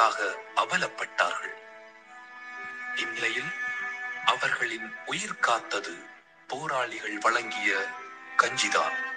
மக்களாக 0.00 0.36
அவலப்பட்டார்கள். 0.56 1.56
இந்நிலையில் 2.96 3.50
அவர்களின் 4.24 4.94
உயிர் 5.06 5.38
காத்தது 5.38 5.96
போராளிகள் 6.46 7.18
வழங்கிய 7.18 7.86
கஞ்சிதான். 8.36 9.09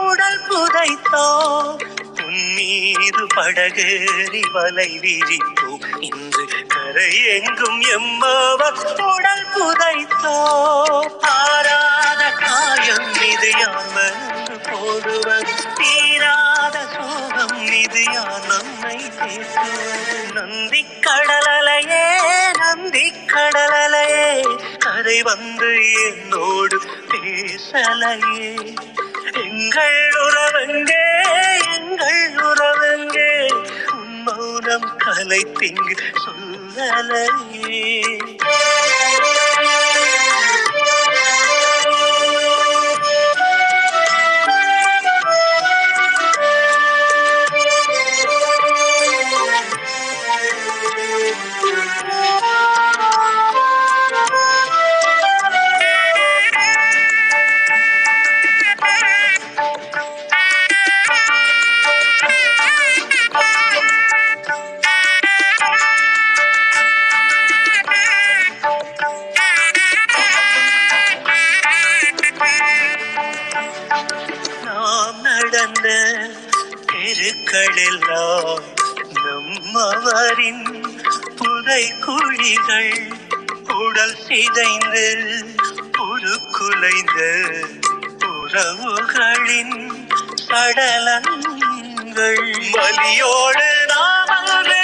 உடல் 0.00 0.42
புதைத்தோம் 0.48 1.80
மீது 2.56 3.22
படகேறி 3.34 4.42
வலை 4.54 4.90
விரித்தோம் 4.98 5.84
இன்று 6.00 6.44
கரையெங்கும் 6.74 7.80
எம்பவர் 7.96 8.80
உடல் 9.06 9.46
புதைத்தோம் 9.52 11.08
ஆறாத 11.36 12.22
காயம் 12.42 13.08
இது 13.30 13.50
யார் 13.52 13.90
மறந்து 13.94 14.56
போடுவது 14.68 15.54
தீராத 15.74 16.76
சோகம் 16.94 17.58
இது 17.74 18.04
யார் 18.12 18.46
நம்மை 18.46 18.96
பேசுவது 19.18 20.18
நந்தி 20.36 20.82
கடலலையே 21.06 22.04
நந்தி 22.60 23.06
கடலலையே. 23.26 24.28
கரை 24.78 25.22
வந்து 25.22 25.70
என்னோடு 26.04 26.78
பேசலையே. 27.10 28.50
எங்கள் 29.34 29.98
உறவங்கே 30.22 31.02
எங்கள் 31.74 32.20
உறவங்கே 32.42 33.30
உன் 33.92 34.16
மௌனம் 34.22 34.90
கலைத்திங்கு 34.96 35.96
சொல்லலையே. 36.24 37.80
குழிகள் 82.64 82.90
உடல் 83.76 84.18
சிதைந்து 84.24 85.04
உருக்குலைந்த 86.04 87.18
உறவுகளின் 88.30 89.74
சடலங்கள். 90.44 92.42
வலியோடு 92.74 93.68
நாம் 93.92 94.30
அங்கு 94.36 94.78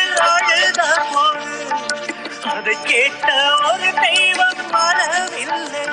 அதை 2.52 2.74
கேட்ட 2.84 3.26
ஒரு 3.62 3.88
தெய்வம் 4.00 4.62
வரவில்லை 4.74 5.86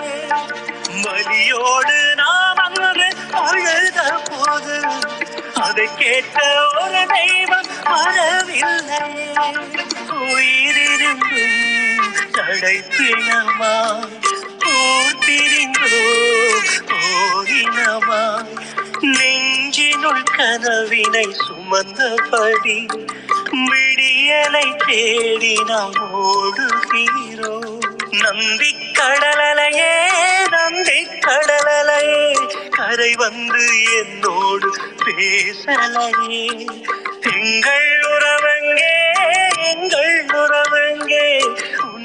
வலியோடு 1.05 1.97
நாம் 2.21 2.61
அங்கு 2.65 3.07
அழுத 3.43 3.99
போது 4.31 4.77
அதை 5.63 5.87
கேட்ட 5.95 6.37
ஒரு 6.75 7.01
தெய்வம் 7.13 7.71
வரவில்லை 7.87 9.01
உயிரிருந்தும் 10.25 11.64
தடைப்பினமா 12.47 13.73
ஊர்பிரிந்தோ 14.73 16.01
ஓரினமா 16.99 18.21
நெஞ்சினுள் 19.15 20.23
கனவினை 20.35 21.25
சுமந்தபடி 21.41 22.77
விடியலை 23.67 24.67
தேடி 24.85 25.55
நாம் 25.63 25.97
ஓடுகிறோம் 26.21 27.81
நந்தி 28.21 28.71
கடலலையே 28.99 29.93
நந்தி 30.49 30.99
கடலலையே 31.25 32.23
கரை 32.69 33.13
வந்து 33.15 33.65
என்னோடு 33.99 34.69
பேசலையே. 35.03 36.45
எங்கள் 37.35 37.89
உறவங்கே 38.07 38.95
எங்கள் 39.71 40.15
உறவங்கே 40.35 41.27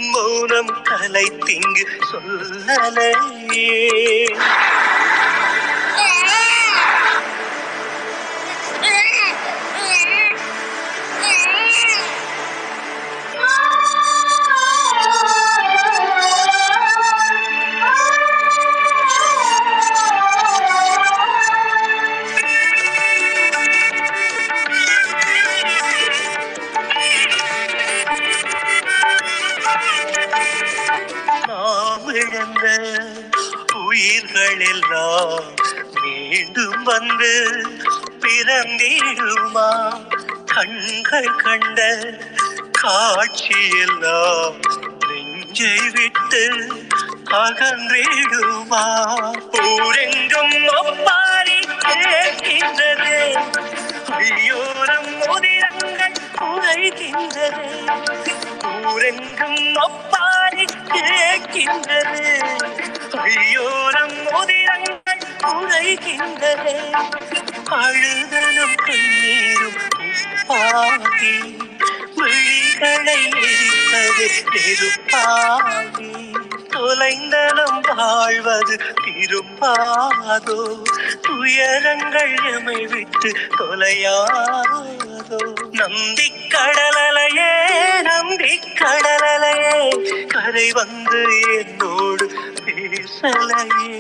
மௌனம் 0.09 0.83
கலைத்திங்கு 0.83 1.87
சொல்லலையே. 2.13 3.73
இழந்த 32.61 33.21
உயிர்கள் 33.75 34.63
எல்லாம் 34.63 35.45
மீண்டும் 35.95 36.83
வந்து 36.83 37.31
பிறந்திடுமா? 38.21 39.69
கண்கள் 40.45 41.31
கண்ட 41.37 41.79
காட்சியெல்லாம் 42.81 44.59
நெஞ்சை 45.07 45.73
விட்டு 45.91 46.43
அகன்றிடுமா? 47.41 48.85
ஊரெங்கும் 49.65 50.57
ஒப்பாரி 50.81 51.59
கேட்கின்றது. 51.87 53.17
ஐயோரம் 54.21 55.13
உதிரங்கள் 55.29 56.19
குறைகின்றது 56.39 57.67
ஊரெங்கும் 58.85 59.63
ஒப்பாரி 59.79 60.30
கேட்கின்றது. 60.95 62.33
ஐயோரம் 63.13 64.19
உதிரங்கள் 64.33 64.99
குறைகின்றது 65.43 66.75
அழுதலும் 67.81 68.77
கண்ணீரும் 68.85 69.79
உப்பாகி 70.49 71.35
விழிகளை 72.17 73.21
எரிப்பது 73.49 74.29
நெருப்பாகி 74.53 76.13
தொலைந்தனம் 76.77 77.83
வாழ்வது 77.97 78.77
திருப்பாதோ. 79.05 80.61
துயரங்கள் 81.23 82.35
எமை 82.55 82.87
விட்டு 82.87 83.31
தொலையாதோ. 83.59 85.60
நம்பி 85.81 86.27
கடலலையே 86.55 87.53
நம்பி 88.03 88.53
கடலலையே 88.81 89.75
கரை 90.27 90.71
வந்து 90.73 91.21
என்னோடு 91.59 92.27
பேசலையே. 92.65 93.95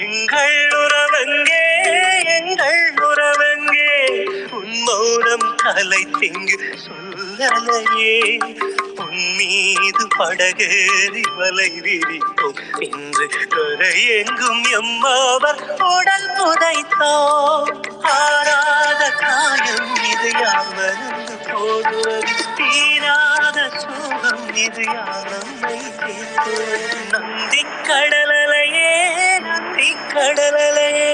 எங்கள் 0.00 0.58
உறவங்கே 0.80 1.62
எங்கள் 2.36 2.82
உறவே 3.08 3.49
உன்னோடம் 4.70 5.46
தலை 5.56 6.02
திங்கு 6.18 6.56
சொல்லலையே. 6.82 8.12
உன்மீது 9.04 10.04
படகேறி 10.18 11.22
வலை 11.38 11.70
விரிக்கும் 11.80 12.58
இன்று 12.78 13.26
கரை 13.48 13.94
எங்கும் 14.18 14.62
எம்மாவர் 14.80 15.62
உடல் 15.88 16.28
புதைத்தோம் 16.36 17.72
ஆறாத 18.14 19.02
காயம் 19.22 19.94
இது 20.12 20.30
யார் 20.40 20.72
போடுவது. 21.50 22.22
தீராத 22.58 23.58
சோகம் 23.82 24.46
இது 24.66 24.84
யார் 24.84 25.30
நம்மை 25.32 25.78
கேட்பது. 25.98 26.68
நந்தி 27.12 27.62
கடலையே 27.88 28.92
நந்தி 29.48 29.90
கடலையே 30.14 31.12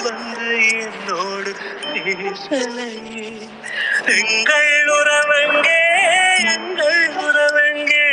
வந்து 0.00 0.48
என்னோடு 0.78 1.52
பேசலையே 1.94 3.28
எங்கள் 4.16 4.70
உறவங்கே 4.96 5.80
எங்கள் 6.54 7.02
உறவங்கே 7.24 8.06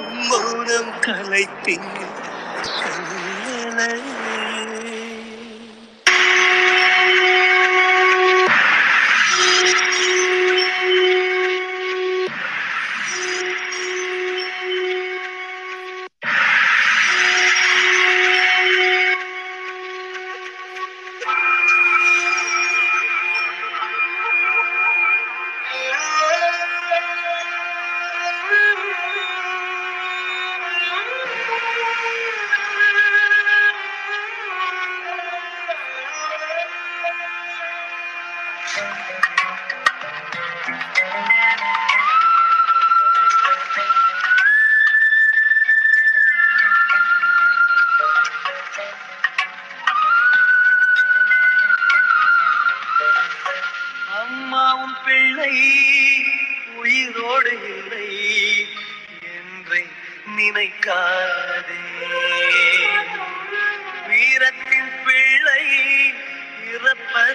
உன் 0.00 0.20
மௌனம் 0.28 0.92
கலைத்திங்க 1.00 1.98
சொல்லலையே 2.74 4.38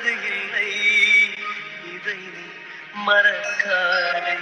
இறப்பது 0.05 0.27
இல்லை 0.27 0.71
இதை 1.93 2.13
நீ 2.13 2.45
மறக்காதே. 3.07 4.37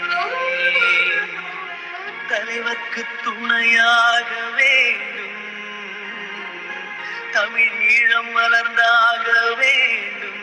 தலைவர்க்கு 2.28 3.04
துணையாக 3.24 4.26
வேண்டும். 4.56 5.40
தமிழ் 7.32 7.72
ஈழம் 7.72 8.32
வளர்ந்தாக 8.32 9.56
வேண்டும். 9.56 10.42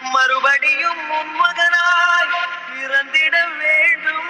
மறுபடியும் 0.00 1.10
உன் 1.10 1.32
மகனாய் 1.40 2.82
இறந்திட 2.82 3.48
வேண்டும். 3.48 4.28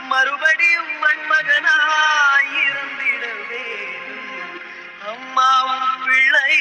மறுபடியும் 0.00 0.92
மண்மகனாய் 1.02 2.52
இறந்திட 2.68 3.26
வேண்டும். 3.48 4.62
அம்மாவும் 5.06 5.89
இல்லை 6.30 6.58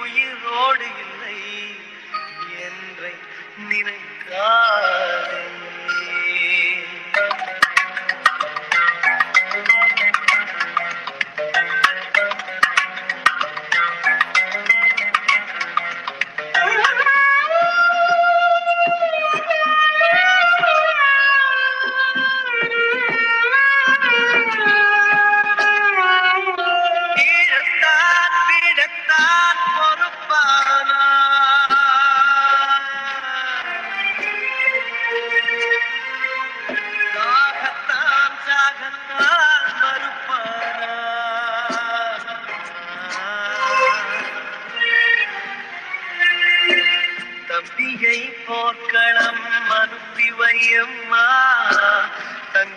உயிரோடு 0.00 0.86
இல்லை 1.02 1.38
என்றை 2.64 3.14
நினைக்காதே. 3.70 5.42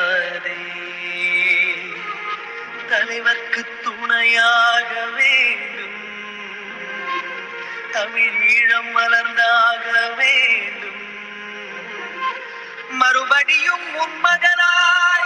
மறக்காதே 0.00 0.58
தலைவர்க்கு 2.88 3.62
துணையாக 3.82 4.90
வேண்டும். 5.16 5.98
தமிழ் 7.90 8.38
ஈழம் 8.56 8.90
மலர்ந்தாக 8.96 9.86
வேண்டும். 10.16 11.00
மறுபடியும் 12.90 13.94
உன் 13.94 14.16
மகனாய் 14.24 15.19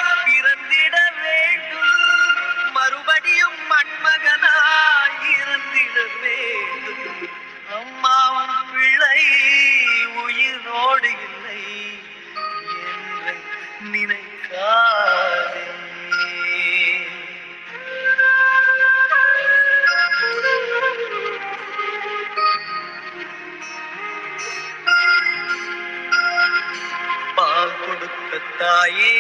தாயே. 28.59 29.13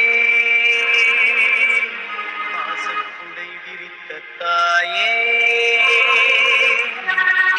பாசக்குடை 2.53 3.49
விரித்த 3.65 4.11
தாயே. 4.41 5.11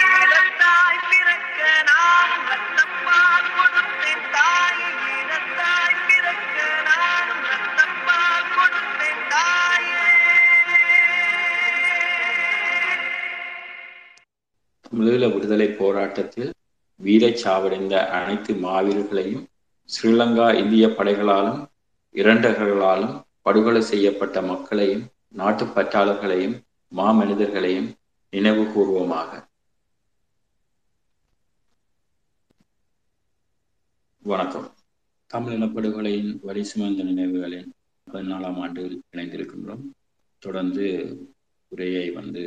ஈழத்தாய் 0.10 1.02
பிறக்க 1.10 1.60
நான் 1.90 2.34
ரத்தப்பால் 2.50 3.50
கொடுத்தேன் 3.58 4.26
ஈழத்தாய் 5.12 6.00
பிறக்க 6.08 6.58
நான் 6.90 7.32
ரத்தப்பால் 7.48 8.48
கொடுத்தேன் 8.56 9.24
தாயே. 9.34 10.06
தமிழீழ 14.86 15.26
விடுதலை 15.34 15.70
போராட்டத்தில் 15.74 16.52
வீரச்சாவடைந்த 17.00 17.96
அனைத்து 18.18 18.54
மாவீரர்களையும் 18.64 19.46
ஸ்ரீலங்கா 19.90 20.58
இந்திய 20.58 20.88
படைகளாலும் 20.88 21.62
இரண்டர்களாலும் 22.16 23.16
படுகொலை 23.42 23.82
செய்யப்பட்ட 23.82 24.42
மக்களையும் 24.42 25.04
நாட்டுப்பற்றாளர்களையும் 25.38 26.56
மாமனிதர்களையும் 26.92 27.90
நினைவு 28.34 28.64
கூர்வோமாக. 28.66 29.30
வணக்கம். 34.24 34.68
தமிழ் 35.32 35.54
இனப்படுகொலையின் 35.54 36.40
வரி 36.42 36.66
சுமந்த 36.70 37.04
நினைவுகளின் 37.04 37.70
பதினாலாம் 38.08 38.60
ஆண்டில் 38.60 39.04
இணைந்திருக்கின்றோம். 39.12 39.84
தொடர்ந்து 40.44 40.86
உரையை 41.72 42.12
வந்து 42.12 42.44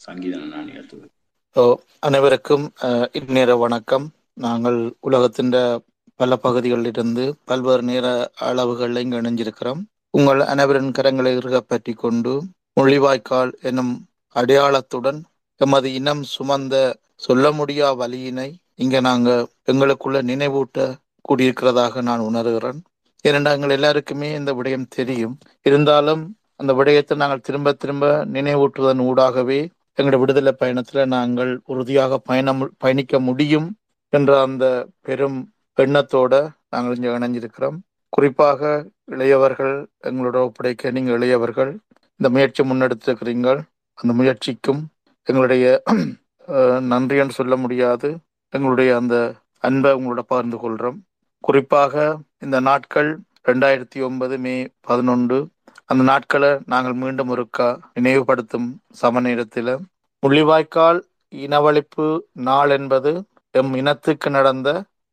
சங்கீதன் 0.00 0.48
நான் 0.48 0.68
நிகழ்த்துவேன் 0.68 1.12
ஓ 1.56 1.62
அனைவருக்கும் 1.98 2.72
அஹ், 2.80 3.08
இந்நேர 3.12 3.56
வணக்கம். 3.56 4.06
நாங்கள் 4.34 4.78
உலகத்தின் 5.00 5.52
பல 6.20 6.36
பகுதிகளிலிருந்து 6.36 7.24
பல்வேறு 7.48 7.82
நேர 7.82 8.06
அளவுகளில் 8.48 9.02
இங்கு 9.02 9.20
இணைஞ்சிருக்கிறோம். 9.20 9.80
உங்கள் 10.18 10.40
அனைவரின் 10.52 10.96
கரங்களை 10.96 11.30
இறுக 11.36 11.58
பற்றி 11.60 11.92
கொண்டு 12.04 12.32
மொழிவாய்க்கால் 12.78 13.52
எனும் 13.68 13.92
அடையாளத்துடன் 14.36 15.20
எமது 15.60 15.88
இனம் 15.98 16.22
சுமந்த 16.34 16.74
சொல்ல 17.26 17.46
முடியா 17.58 17.88
வழியினை 18.00 18.48
இங்க 18.74 18.96
நாங்க 19.06 19.30
எங்களுக்குள்ள 19.70 20.18
நினைவூட்ட 20.30 20.78
கூடியிருக்கிறதாக 21.28 22.02
நான் 22.08 22.26
உணர்கிறேன். 22.28 22.78
ஏனென்றால் 23.24 23.56
எங்கள் 23.58 23.76
எல்லாருக்குமே 23.76 24.28
இந்த 24.38 24.50
விடயம் 24.58 24.86
தெரியும். 24.96 25.34
இருந்தாலும் 25.68 26.22
அந்த 26.60 26.72
விடயத்தை 26.78 27.14
நாங்கள் 27.22 27.46
திரும்ப 27.48 27.72
திரும்ப 27.82 28.06
நினைவூட்டுவதன் 28.36 29.02
ஊடாகவே 29.10 29.60
எங்களுடைய 29.98 30.20
விடுதலை 30.22 30.52
பயணத்துல 30.62 31.04
நாங்கள் 31.14 31.52
உறுதியாக 31.72 32.18
பயணம் 32.28 32.60
பயணிக்க 32.82 33.20
முடியும் 33.28 33.68
என்ற 34.12 34.30
அந்த 34.46 34.64
பெரும் 35.06 35.38
எண்ணத்தோட 35.82 36.34
நாங்கள் 36.70 36.96
இங்கே 36.96 37.10
இணைஞ்சிருக்கிறோம். 37.18 37.76
குறிப்பாக 38.12 38.60
இளையவர்கள் 39.14 39.74
எங்களோட 40.08 40.36
ஒப்படைக்க 40.46 40.92
நீங்கள் 40.96 41.16
இளையவர்கள் 41.18 41.72
இந்த 42.20 42.28
முயற்சி 42.34 42.62
முன்னெடுத்திருக்கிறீங்கள் 42.64 43.60
அந்த 43.98 44.12
முயற்சிக்கும் 44.20 44.82
எங்களுடைய 45.26 45.64
அஹ், 46.48 46.80
நன்றின்னு 46.90 47.36
சொல்ல 47.36 47.54
முடியாது. 47.56 48.08
எங்களுடைய 48.52 48.90
அந்த 49.00 49.16
அன்பை 49.64 49.90
உங்களோட 49.98 50.22
பகிர்ந்து 50.30 50.58
கொள்கிறோம். 50.58 50.98
குறிப்பாக 51.44 51.94
இந்த 52.42 52.56
நாட்கள் 52.68 53.10
ரெண்டாயிரத்தி 53.48 53.98
ஒன்பது 54.06 54.34
மே 54.44 54.54
பதினொன்று 54.88 55.38
அந்த 55.90 56.02
நாட்களை 56.10 56.50
நாங்கள் 56.66 56.96
மீண்டும் 57.02 57.30
ஒருக்கா 57.34 57.68
நினைவுபடுத்தும் 57.94 58.68
சம 59.00 59.20
நேரத்தில் 59.20 59.72
முள்ளிவாய்க்கால் 60.22 61.00
இனவழிப்பு 61.32 62.06
நாள் 62.46 62.72
என்பது 62.78 63.12
எம் 63.54 63.72
இனத்துக்கு 63.76 64.28
நடந்த 64.30 64.68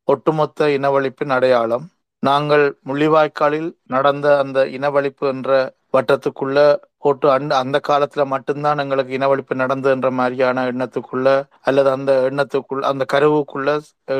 ஒட்டுமொத்த 0.08 0.68
இனவழிப்பின் 0.76 1.34
அடையாளம் 1.34 1.86
நாங்கள் 2.22 2.64
முள்ளிவாய்க்காலில் 2.88 3.66
நடந்த 3.86 4.28
அந்த 4.38 4.60
இனவழிப்பு 4.76 5.24
என்ற 5.28 5.50
வட்டத்துக்குள்ள 5.94 6.58
போட்டு 6.98 7.26
அந் 7.30 7.52
அந்த 7.60 7.78
காலத்துல 7.88 8.22
மட்டும்தான் 8.26 8.80
எங்களுக்கு 8.80 9.12
இனவழிப்பு 9.18 9.54
நடந்ததுன்ற 9.60 10.08
மாதிரியான 10.12 10.64
எண்ணத்துக்குள்ள 10.70 11.28
அல்லது 11.62 11.90
அந்த 11.90 12.12
எண்ணத்துக்குள்ள 12.28 12.82
அந்த 12.90 13.04
கருவுக்குள்ள 13.12 13.68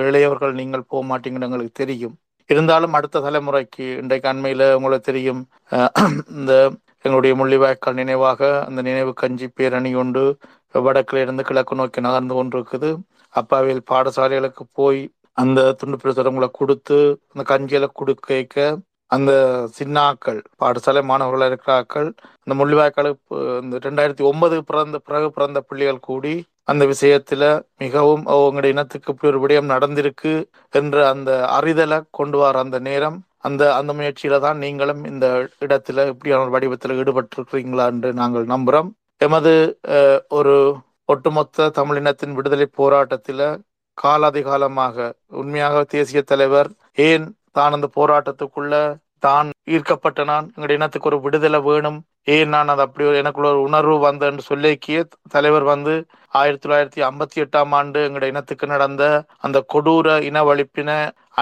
இளையவர்கள் 0.07 0.59
நீங்கள் 0.61 0.89
போக 0.91 1.03
மாட்டீங்கன்னு 1.05 1.49
எங்களுக்கு 1.49 1.81
தெரியும். 1.83 2.15
இருந்தாலும் 2.51 2.95
அடுத்த 2.99 3.21
தலைமுறைக்கு 3.21 3.87
இன்றைக்கு 4.03 4.29
அண்மையில 4.29 4.69
உங்களுக்கு 4.77 5.09
தெரியும் 5.11 5.43
அஹ், 5.73 5.93
இந்த 6.37 6.53
எங்களுடைய 7.05 7.35
முள்ளிவாய்க்கால் 7.35 7.95
நினைவாக 7.95 8.41
அந்த 8.67 8.81
நினைவு 8.83 9.13
கஞ்சி 9.15 9.47
பேரணி 9.51 9.91
கொண்டு 9.93 10.23
வடக்குல 10.75 11.23
இருந்து 11.23 11.43
கிழக்கு 11.45 11.75
நோக்கி 11.75 12.01
நகர்ந்து 12.01 12.35
கொண்டிருக்குது. 12.35 12.91
அப்பாவில் 13.35 13.83
பாடசாலைகளுக்கு 13.91 14.65
போய் 14.75 15.01
அந்த 15.39 15.61
துண்டு 15.81 15.97
பிரசுரங்களை 16.03 16.49
கொடுத்து 16.53 16.99
அந்த 17.33 17.43
கஞ்சியில 17.51 17.89
கொடுக்க 17.95 18.63
அந்த 19.11 19.33
சின்னாக்கள் 19.77 20.41
பாடசாலை 20.61 21.03
மாணவர்களாக 21.11 21.51
இருக்கிறாக்கள் 21.51 22.09
இந்த 22.09 22.47
அந்த 22.47 22.57
முள்ளிவாய்க்காலுக்கு 22.59 23.37
இந்த 23.63 23.77
ரெண்டாயிரத்தி 23.87 24.25
ஒன்பது 24.31 24.57
பிறந்த 24.69 24.99
பிறகு 25.07 25.29
பிறந்த 25.37 25.61
பிள்ளைகள் 25.69 26.07
கூடி 26.07 26.35
அந்த 26.69 26.85
விஷயத்துல 26.91 27.45
மிகவும் 27.79 28.25
உங்களுடைய 28.39 28.75
இனத்துக்கு 28.75 29.13
இப்படி 29.13 29.31
ஒரு 29.33 29.41
விடயம் 29.45 29.73
நடந்திருக்கு 29.73 30.33
என்ற 30.73 30.97
அந்த 31.13 31.31
அறிதலை 31.59 31.99
கொண்டு 32.19 32.39
வர 32.43 32.61
அந்த 32.65 32.79
நேரம் 32.89 33.17
அந்த 33.45 33.63
அந்த 33.75 33.91
முயற்சியில 33.99 34.39
தான் 34.41 34.59
நீங்களும் 34.59 35.03
இந்த 35.11 35.27
இடத்துல 35.65 36.07
இப்படியான 36.13 36.45
ஒரு 36.45 36.55
வடிவத்தில் 36.55 36.99
ஈடுபட்டிருக்கிறீங்களா 37.01 37.87
என்று 37.93 38.11
நாங்கள் 38.15 38.47
நம்புறோம். 38.53 38.89
எமது 39.21 39.53
அஹ், 39.95 40.21
ஒரு 40.31 40.55
ஒட்டுமொத்த 41.09 41.69
தமிழினத்தின் 41.79 42.37
விடுதலை 42.37 42.67
போராட்டத்தில் 42.77 43.45
காலாதிகாலமாக 44.03 44.97
உண்மையாக 45.41 45.85
தேசிய 45.95 46.21
தலைவர் 46.33 46.71
ஏன் 47.09 47.27
தான் 47.57 47.75
அந்த 47.77 47.89
போராட்டத்துக்குள்ள 47.99 48.75
தான் 49.27 49.49
ஈர்க்கப்பட்ட 49.75 50.25
நான்? 50.31 50.47
எங்களுடைய 50.55 50.79
இனத்துக்கு 50.81 51.09
ஒரு 51.11 51.19
விடுதலை 51.25 51.61
வேணும். 51.69 51.99
ஏன் 52.35 52.53
நான் 52.55 52.71
அது 52.73 52.83
அப்படி 52.85 53.05
ஒரு 53.09 53.17
எனக்குள்ள 53.21 53.49
ஒரு 53.53 53.61
உணர்வு 53.69 53.97
வந்தேன்னு 54.07 54.43
சொல்லிக்கிய 54.51 54.99
தலைவர் 55.35 55.65
வந்து 55.73 55.95
ஆயிரத்தி 56.33 56.65
தொள்ளாயிரத்தி 56.65 57.01
ஐம்பத்தி 57.09 57.39
எட்டாம் 57.45 57.73
ஆண்டு 57.79 57.99
எங்களுடைய 58.07 58.33
இனத்துக்கு 58.35 58.67
நடந்த 58.75 59.05
அந்த 59.47 59.59
கொடூர 59.75 60.17
இனவழிப்பின 60.29 60.91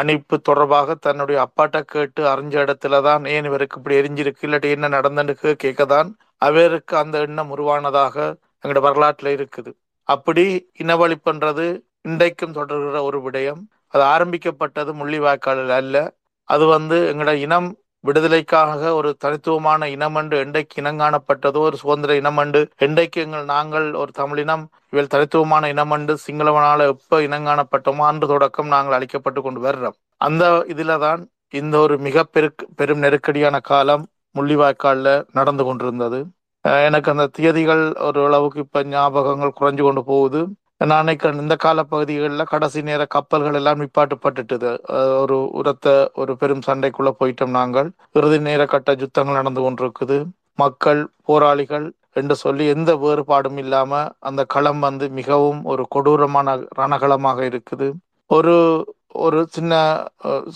அணிப்பு 0.01 0.37
தொடர்பாக 0.49 0.95
தன்னுடைய 1.07 1.39
அப்பாட்ட 1.47 1.81
கேட்டு 1.95 2.23
அறிஞ்ச 2.33 2.55
இடத்துல 2.65 3.01
தான் 3.09 3.25
ஏன் 3.35 3.49
இவருக்கு 3.51 3.79
இப்படி 3.81 3.99
எரிஞ்சிருக்கு? 4.01 4.47
இல்லாட்டி 4.47 4.71
என்ன 4.77 4.91
நடந்துன்னு 4.97 5.35
கேட்கதான் 5.65 6.11
அவருக்கு 6.49 6.97
அந்த 7.03 7.19
எண்ணம் 7.27 7.53
உருவானதாக 7.57 8.17
எங்களோட 8.65 8.83
வரலாற்றுல 8.89 9.33
இருக்குது. 9.39 9.71
அப்படி 10.09 10.45
இனவழிப்புன்றது 10.83 11.67
இன்றைக்கும் 12.07 12.57
தொடர்கிற 12.59 12.99
ஒரு 13.09 13.19
விடயம். 13.27 13.61
அது 13.95 14.03
ஆரம்பிக்கப்பட்டது 14.15 14.91
முள்ளிவாய்க்காலில் 15.01 15.75
அல்ல. 15.81 15.97
அது 16.49 16.65
வந்து 16.77 16.97
எங்களோட 17.11 17.35
இனம் 17.47 17.69
விடுதலைக்காக 18.05 18.81
ஒரு 18.97 19.11
தனித்துவமான 19.23 19.87
இனம் 19.95 20.17
என்று 20.21 20.37
என்றைக்கு 20.45 20.75
இனங்காணப்பட்டதோ 20.83 21.61
ஒரு 21.69 21.77
சுதந்திர 21.83 22.15
இனம் 22.21 22.39
என்று 22.43 22.61
என்றைக்கு 22.87 23.19
எங்கள் 23.25 23.47
நாங்கள் 23.55 23.87
ஒரு 24.03 24.11
தமிழினம் 24.21 24.65
இவள் 24.93 25.11
தனித்துவமான 25.15 25.69
இனம் 25.75 25.95
என்று 25.97 26.15
சிங்களவனால 26.27 26.87
எப்ப 26.93 27.21
இனங்காணப்பட்டோமோ 27.29 28.05
அன்று 28.11 28.27
தொடக்கம் 28.33 28.73
நாங்கள் 28.75 28.97
அழிக்கப்பட்டு 28.99 29.43
கொண்டு 29.47 29.63
வர்றோம். 29.67 29.97
அந்த 30.27 30.45
இதுல 30.75 30.99
தான் 31.07 31.23
இந்த 31.61 31.75
ஒரு 31.79 31.97
மிக 32.07 32.25
பெருக்கு 32.35 32.67
பெரும் 32.79 33.03
நெருக்கடியான 33.05 33.57
காலம் 33.71 34.05
முள்ளிவாய்க்காலில் 34.35 35.13
நடந்து 35.39 35.65
கொண்டிருந்தது. 35.65 36.21
எனக்கு 36.87 37.09
அந்த 37.15 37.27
தேதிகள் 37.39 37.85
ஓரளவுக்கு 38.07 38.61
இப்ப 38.67 38.83
ஞாபகங்கள் 38.95 39.59
குறைஞ்சு 39.59 39.83
கொண்டு 39.83 40.03
போகுது. 40.05 40.41
நான் 40.81 41.11
இந்த 41.13 41.29
இந்த 41.43 41.55
காலப்பகுதிகளில் 41.65 42.51
கடைசி 42.51 42.81
நேர 42.89 43.03
கப்பல்கள் 43.15 43.57
எல்லாம் 43.61 43.79
நிப்பாட்டுப்பட்டுட்டுது. 43.83 44.71
ஒரு 45.23 45.37
உரத்த 45.61 45.87
ஒரு 46.23 46.33
பெரும் 46.41 46.65
சண்டைக்குள்ள 46.67 47.11
போயிட்டோம் 47.21 47.55
நாங்கள். 47.59 47.89
இறுதி 48.19 48.39
நேர 48.49 48.63
கட்ட 48.73 48.93
யுத்தங்கள் 49.03 49.39
நடந்து 49.39 49.63
கொண்டிருக்குது. 49.65 50.19
மக்கள் 50.63 51.01
போராளிகள் 51.29 51.87
என்று 52.21 52.35
சொல்லி 52.43 52.65
எந்த 52.75 52.91
வேறுபாடும் 53.05 53.59
இல்லாம 53.63 53.93
அந்த 54.29 54.43
களம் 54.55 54.83
வந்து 54.87 55.07
மிகவும் 55.19 55.61
ஒரு 55.73 55.83
கொடூரமான 55.95 56.57
ரணகளமாக 56.81 57.41
இருக்குது. 57.51 57.89
ஒரு 58.31 58.57
ஒரு 59.27 59.39
சின்ன 59.55 59.75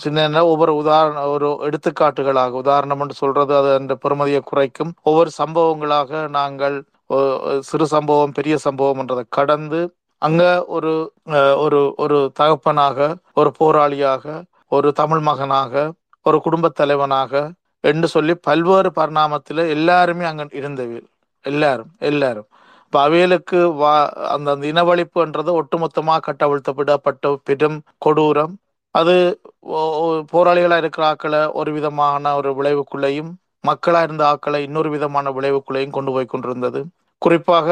சின்ன 0.01 0.43
ஒவ்வொரு 0.51 0.73
உதாரண 0.81 1.19
ஒரு 1.35 1.47
எடுத்துக்காட்டுகளாக 1.67 2.59
உதாரணம் 2.63 3.01
என்று 3.03 3.15
சொல்றது 3.21 3.53
அது 3.59 3.69
அந்த 3.79 3.93
பெருமதியை 4.03 4.41
குறைக்கும். 4.49 4.91
ஒவ்வொரு 5.09 5.31
சம்பவங்களாக 5.41 6.21
நாங்கள் 6.37 6.77
சிறு 7.69 7.85
சம்பவம் 7.95 8.35
பெரிய 8.37 8.55
சம்பவம் 8.67 9.01
என்றதை 9.03 9.23
கடந்து 9.39 9.81
அங்க 10.21 10.41
ஒரு 10.75 10.91
ஒரு 11.63 11.79
ஒரு 12.03 12.17
தகப்பனாக 12.39 12.97
ஒரு 13.39 13.49
போராளியாக 13.59 14.25
ஒரு 14.71 14.89
தமிழ் 14.99 15.23
மகனாக 15.29 15.73
ஒரு 16.25 16.37
குடும்பத் 16.45 16.77
தலைவனாக 16.79 17.33
என்று 17.83 18.07
சொல்லி 18.07 18.33
பல்வேறு 18.47 18.89
பரிணாமத்தில் 18.99 19.61
எல்லாருமே 19.75 20.25
அங்க 20.31 20.43
இருந்தவர்கள் 20.59 21.07
எல்லாரும் 21.45 21.91
எல்லாரும். 22.09 22.47
இப்போ 22.85 22.99
அவையலுக்கு 23.07 23.59
வா 23.81 23.91
அந்த 24.33 24.47
அந்த 24.53 24.65
இனவழிப்புன்றது 24.71 25.51
ஒட்டுமொத்தமாக 25.61 26.23
கட்டவிழ்த்தப்படப்பட்ட 26.27 27.33
பெரும் 27.49 27.77
கொடூரம். 28.05 28.53
அது 28.95 29.15
போராளிகளாக 30.33 30.81
இருக்கிற 30.83 31.03
ஆக்களை 31.11 31.41
ஒரு 31.59 31.71
விதமான 31.77 32.33
ஒரு 32.39 32.49
விளைவுக்குள்ளேயும் 32.59 33.31
மக்களாக 33.69 34.05
இருந்த 34.07 34.23
ஆக்களை 34.33 34.59
இன்னொரு 34.67 34.89
விதமான 34.95 35.31
விளைவுக்குள்ளேயும் 35.37 35.95
கொண்டு 35.97 36.11
போய் 36.11 36.31
கொண்டிருந்தது. 36.33 36.79
குறிப்பாக 37.21 37.67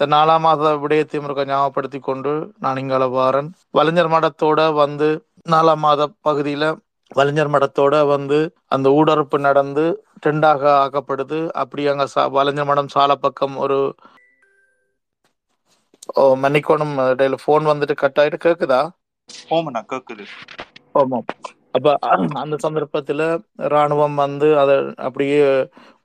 இந்த 0.00 0.16
நாலாம் 0.16 0.40
மாத 0.40 0.72
விடயத்தையும் 0.76 1.24
இருக்க 1.24 1.44
ஞாபகப்படுத்தி 1.44 1.98
கொண்டு 2.00 2.32
நான் 2.58 2.76
இங்கால 2.76 3.10
வாரன் 3.10 3.48
வலைஞர் 3.70 4.08
மடத்தோட 4.08 4.72
வந்து 4.74 5.08
நாலாம் 5.48 5.76
மாத 5.76 6.08
பகுதியில 6.24 6.66
வலைஞர் 7.16 7.50
மடத்தோட 7.50 8.06
வந்து 8.06 8.38
அந்த 8.66 8.88
ஊடறுப்பு 8.90 9.38
நடந்து 9.38 9.84
ரெண்டாக 10.26 10.62
ஆக்கப்படுது. 10.82 11.38
அப்படி 11.54 11.86
அங்க 11.86 12.06
சா- 12.14 12.30
வலைஞர் 12.30 12.64
மடம் 12.64 12.88
சால 12.88 13.14
பக்கம் 13.16 13.56
ஒரு 13.56 13.78
ஓ 16.14 16.22
மன்னிக்கோணும் 16.36 16.94
இடையில 17.06 17.36
போன் 17.44 17.64
வந்துட்டு 17.64 17.94
கட் 17.94 18.18
ஆயிட்டு 18.18 18.38
கேக்குதா? 18.44 18.80
ஓமண்ணா 19.50 19.80
கேக்குது. 19.92 20.24
ஆமாம். 20.92 21.24
அப்ப 21.70 21.94
அந்த 22.34 22.56
சந்தர்ப்பத்துல 22.56 23.22
ராணுவம் 23.68 24.14
வந்து 24.14 24.58
அதை 24.58 24.76
அப்படியே 24.98 25.40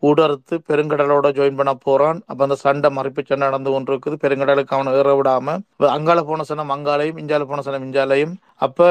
உடர்த்து 0.10 0.55
பெருங்கடலோட 0.70 1.27
ஜாயின் 1.38 1.58
பண்ண 1.60 1.74
போறான். 1.88 2.20
அப்ப 2.29 2.43
அந்த 2.46 2.58
சண்டை 2.65 2.89
மறைப்பு 2.98 3.22
சண்டை 3.29 3.43
நடந்து 3.48 3.72
கொண்டு 3.74 3.91
இருக்குது 3.93 4.22
பெருங்கடலுக்கு 4.24 4.75
அவனை 4.77 4.93
ஏற 5.00 5.10
விடாம. 5.20 5.55
அங்கால 5.98 6.22
போன 6.29 6.46
சனம் 6.50 6.74
அங்காலையும் 6.75 7.20
இஞ்சால 7.24 7.45
போன 7.52 7.63
சனம் 7.67 7.86
இஞ்சாலையும் 7.88 8.34
அப்ப 8.65 8.88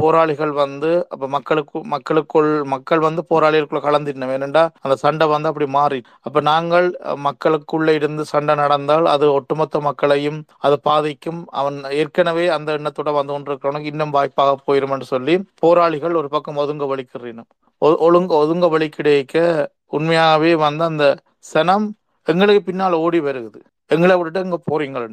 போராளிகள் 0.00 0.52
வந்து 0.62 0.90
அப்ப 1.14 1.24
மக்களுக்கு 1.36 1.80
மக்களுக்குள் 1.94 2.50
மக்கள் 2.74 3.02
வந்து 3.06 3.22
போராளிகளுக்குள்ள 3.32 3.82
கலந்துட்டோம் 3.86 4.34
ஏனென்றா 4.36 4.64
அந்த 4.84 4.94
சண்டை 5.04 5.26
வந்து 5.34 5.50
அப்படி 5.50 5.68
மாறி. 5.78 6.00
அப்ப 6.26 6.40
நாங்கள் 6.50 6.88
மக்களுக்குள்ள 7.28 7.88
இருந்து 8.00 8.24
சண்டை 8.32 8.56
நடந்தால் 8.62 9.06
அது 9.14 9.26
ஒட்டுமொத்த 9.38 9.80
மக்களையும் 9.88 10.40
அது 10.66 10.78
பாதிக்கும். 10.90 11.42
அவன் 11.60 11.78
ஏற்கனவே 12.02 12.46
அந்த 12.56 12.70
எண்ணத்தோட 12.78 13.12
வந்து 13.18 13.34
கொண்டிருக்கிறவனுக்கு 13.34 13.92
இன்னும் 13.92 14.16
வாய்ப்பாக 14.18 14.56
போயிரும் 14.68 15.10
சொல்லி 15.12 15.34
போராளிகள் 15.64 16.18
ஒரு 16.20 16.28
பக்கம் 16.34 16.60
ஒதுங்க 16.62 16.86
வலிக்கிறீனும் 16.92 17.50
ஒழுங்க 18.06 18.32
ஒதுங்க 18.42 18.66
வலிக்கிடைக்க 18.72 19.36
உண்மையாகவே 19.96 20.52
வந்து 20.64 20.84
அந்த 20.90 21.04
சனம் 21.52 21.86
எங்களுக்கு 22.26 22.62
பின்னால் 22.68 22.96
ஓடி 23.04 23.20
வருகுது. 23.20 23.60
எங்களை 23.94 24.14
விட்டுட்டு 24.18 24.42
எங்கே 24.46 24.58
போறீங்கள் 24.70 25.06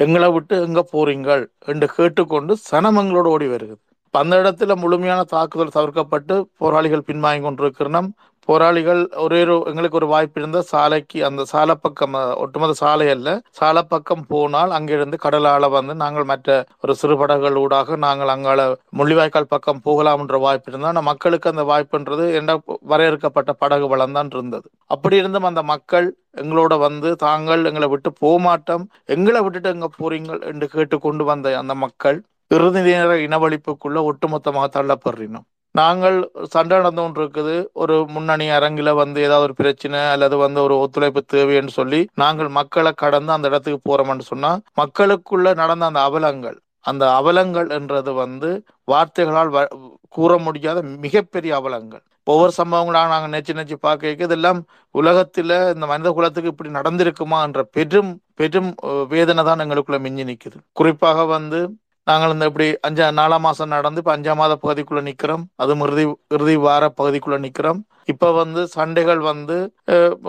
எங்களை 0.00 0.28
விட்டு 0.34 0.56
எங்கே 0.66 0.82
போறீங்கள் 0.92 1.44
என்று 1.70 1.86
கேட்டுக்கொண்டு 1.96 2.52
சனம் 2.70 2.98
எங்களோட 3.02 3.28
ஓடி 3.36 3.46
வருகுது. 3.54 3.80
அந்த 4.14 4.34
இடத்துல 4.42 4.74
முழுமையான 4.82 5.20
தாக்குதல் 5.32 5.74
தவிர்க்கப்பட்டு 5.76 6.34
போராளிகள் 6.60 7.08
பின்வாங்கி 7.08 7.42
கொண்டிருக்கிறோம் 7.46 8.08
போராளிகள் 8.48 9.00
ஒரே 9.16 9.40
ஒரு 9.44 9.54
எங்களுக்கு 9.64 9.96
ஒரு 9.96 10.06
வாய்ப்பு 10.06 10.40
இருந்தால் 10.40 10.68
சாலைக்கு 10.70 11.18
அந்த 11.24 11.42
சாலை 11.44 11.74
பக்கம் 11.76 12.14
ஒட்டுமொத்த 12.34 12.74
சாலை 12.74 13.06
அல்ல 13.08 13.28
சாலை 13.50 13.82
பக்கம் 13.84 14.24
போனால் 14.26 14.70
அங்கிருந்து 14.70 15.18
கடலால 15.24 15.70
வந்து 15.70 15.94
நாங்கள் 15.94 16.24
மற்ற 16.24 16.48
ஒரு 16.78 16.94
சிறுபடகுகள் 16.94 17.58
ஊடாக 17.62 17.96
நாங்கள் 17.96 18.32
அங்கால 18.34 18.62
முள்ளிவாய்க்கால் 18.98 19.50
பக்கம் 19.50 19.82
போகலாம் 19.82 20.20
என்ற 20.20 20.38
வாய்ப்பு 20.38 20.70
இருந்தால் 20.70 20.92
ஆனால் 20.92 21.08
மக்களுக்கு 21.10 21.50
அந்த 21.50 21.64
வாய்ப்புன்றது 21.64 22.26
என்ன 22.34 22.56
வரையறுக்கப்பட்ட 22.84 23.52
படகு 23.52 23.88
வளம் 23.88 24.12
தான் 24.12 24.32
இருந்தது. 24.36 24.66
அப்படி 24.86 25.16
இருந்தும் 25.16 25.48
அந்த 25.50 25.62
மக்கள் 25.72 26.08
எங்களோட 26.36 26.74
வந்து 26.78 27.10
தாங்கள் 27.16 27.62
எங்களை 27.64 27.88
விட்டு 27.88 28.10
போகமாட்டோம் 28.20 28.84
எங்களை 29.08 29.40
விட்டுட்டு 29.42 29.68
எங்க 29.68 29.90
போறீங்கள் 29.98 30.42
என்று 30.42 30.68
கேட்டு 30.68 30.98
கொண்டு 30.98 31.24
வந்த 31.24 31.56
அந்த 31.58 31.76
மக்கள் 31.84 32.18
இறுதி 32.50 32.82
நேர 32.82 33.14
இனவழிப்புக்குள்ள 33.26 33.98
ஒட்டுமொத்தமாக 34.10 34.68
தள்ளப்படுறோம் 34.76 35.46
நாங்கள் 35.74 36.16
சண்டை 36.48 36.76
நடந்து 36.76 37.02
கொண்டு 37.02 37.20
இருக்குது 37.20 37.54
ஒரு 37.74 37.96
முன்னணி 38.08 38.46
அரங்கில 38.50 38.94
வந்து 38.94 39.18
ஏதாவது 39.22 39.46
ஒரு 39.46 39.54
பிரச்சனை 39.54 40.00
அல்லது 40.08 40.36
வந்து 40.38 40.60
ஒரு 40.62 40.76
ஒத்துழைப்பு 40.78 41.22
தேவைன்னு 41.34 41.72
சொல்லி 41.72 42.00
நாங்கள் 42.14 42.50
மக்களை 42.56 42.92
கடந்து 42.94 43.32
அந்த 43.32 43.48
இடத்துக்கு 43.48 43.80
போறோம்னு 43.88 44.26
சொன்னா 44.28 44.50
மக்களுக்குள்ள 44.80 45.54
நடந்த 45.54 45.86
அந்த 45.86 46.02
அவலங்கள் 46.02 46.58
அந்த 46.84 47.04
அவலங்கள் 47.14 47.68
என்றது 47.70 48.12
வந்து 48.16 48.50
வார்த்தைகளால் 48.88 49.50
வ- 49.50 49.70
கூற 50.08 50.38
முடியாத 50.38 50.78
மிகப்பெரிய 51.02 51.52
அவலங்கள். 51.54 52.02
ஒவ்வொரு 52.26 52.52
சம்பவங்களாக 52.58 53.08
நாங்கள் 53.08 53.32
நெச்சு 53.34 53.52
நெச்சு 53.54 53.76
பார்க்க 53.80 54.24
இதெல்லாம் 54.26 54.60
உலகத்தில் 54.94 55.54
இந்த 55.74 55.86
மனித 55.86 56.10
குலத்துக்கு 56.10 56.52
இப்படி 56.52 56.70
நடந்திருக்குமா 56.70 57.38
என்ற 57.42 57.62
பெரும் 57.76 58.10
பெரும் 58.34 58.70
வேதனை 59.10 59.44
தான் 59.44 59.62
எங்களுக்குள்ள 59.64 60.00
மிஞ்சி 60.00 60.24
நிற்குது 60.24 60.58
குறிப்பாக 60.72 61.24
வந்து 61.32 61.60
நாங்கள் 62.08 62.32
இந்த 62.34 62.44
இப்படி 62.50 62.66
அஞ்சா 62.86 63.06
நாலாம் 63.18 63.44
மாசம் 63.46 63.72
நடந்து 63.76 64.00
இப்போ 64.02 64.12
அஞ்சாம் 64.16 64.40
மாத 64.40 64.52
பகுதிக்குள்ள 64.62 65.00
நிக்கிறோம். 65.08 65.44
அதுவும் 65.62 65.82
இறுதி 65.86 66.04
இறுதி 66.36 66.54
வார 66.66 66.84
பகுதிக்குள்ள 67.00 67.38
நிக்கிறோம். 67.46 67.80
இப்ப 68.12 68.30
வந்து 68.40 68.60
சண்டைகள் 68.76 69.20
வந்து 69.30 69.56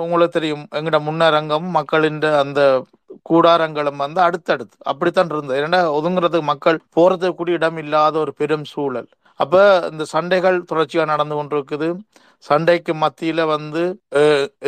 உங்களுக்கு 0.03 0.37
தெரியும். 0.37 0.65
எங்கட 0.79 0.97
முன்னரங்கம் 1.07 1.67
மக்களின் 1.77 2.19
அந்த 2.43 2.61
கூடாரங்களும் 3.29 4.01
வந்து 4.05 4.19
அடுத்தடுத்து 4.27 4.77
அப்படித்தான் 4.91 5.31
இருந்தது. 5.33 5.61
ஏன்னா 5.67 5.81
ஒதுங்குறதுக்கு 5.99 6.51
மக்கள் 6.53 6.79
போறதுக்கு 6.97 7.39
கூட 7.39 7.51
இடம் 7.59 7.79
இல்லாத 7.83 8.15
ஒரு 8.25 8.33
பெரும் 8.41 8.67
சூழல். 8.73 9.09
அப்ப 9.39 9.55
இந்த 9.91 10.03
சண்டைகள் 10.13 10.57
தொடர்ச்சியா 10.71 11.03
நடந்து 11.13 11.35
கொண்டிருக்குது. 11.37 11.89
சண்டைக்கு 12.45 12.93
மத்தியில 13.03 13.41
வந்து 13.55 13.83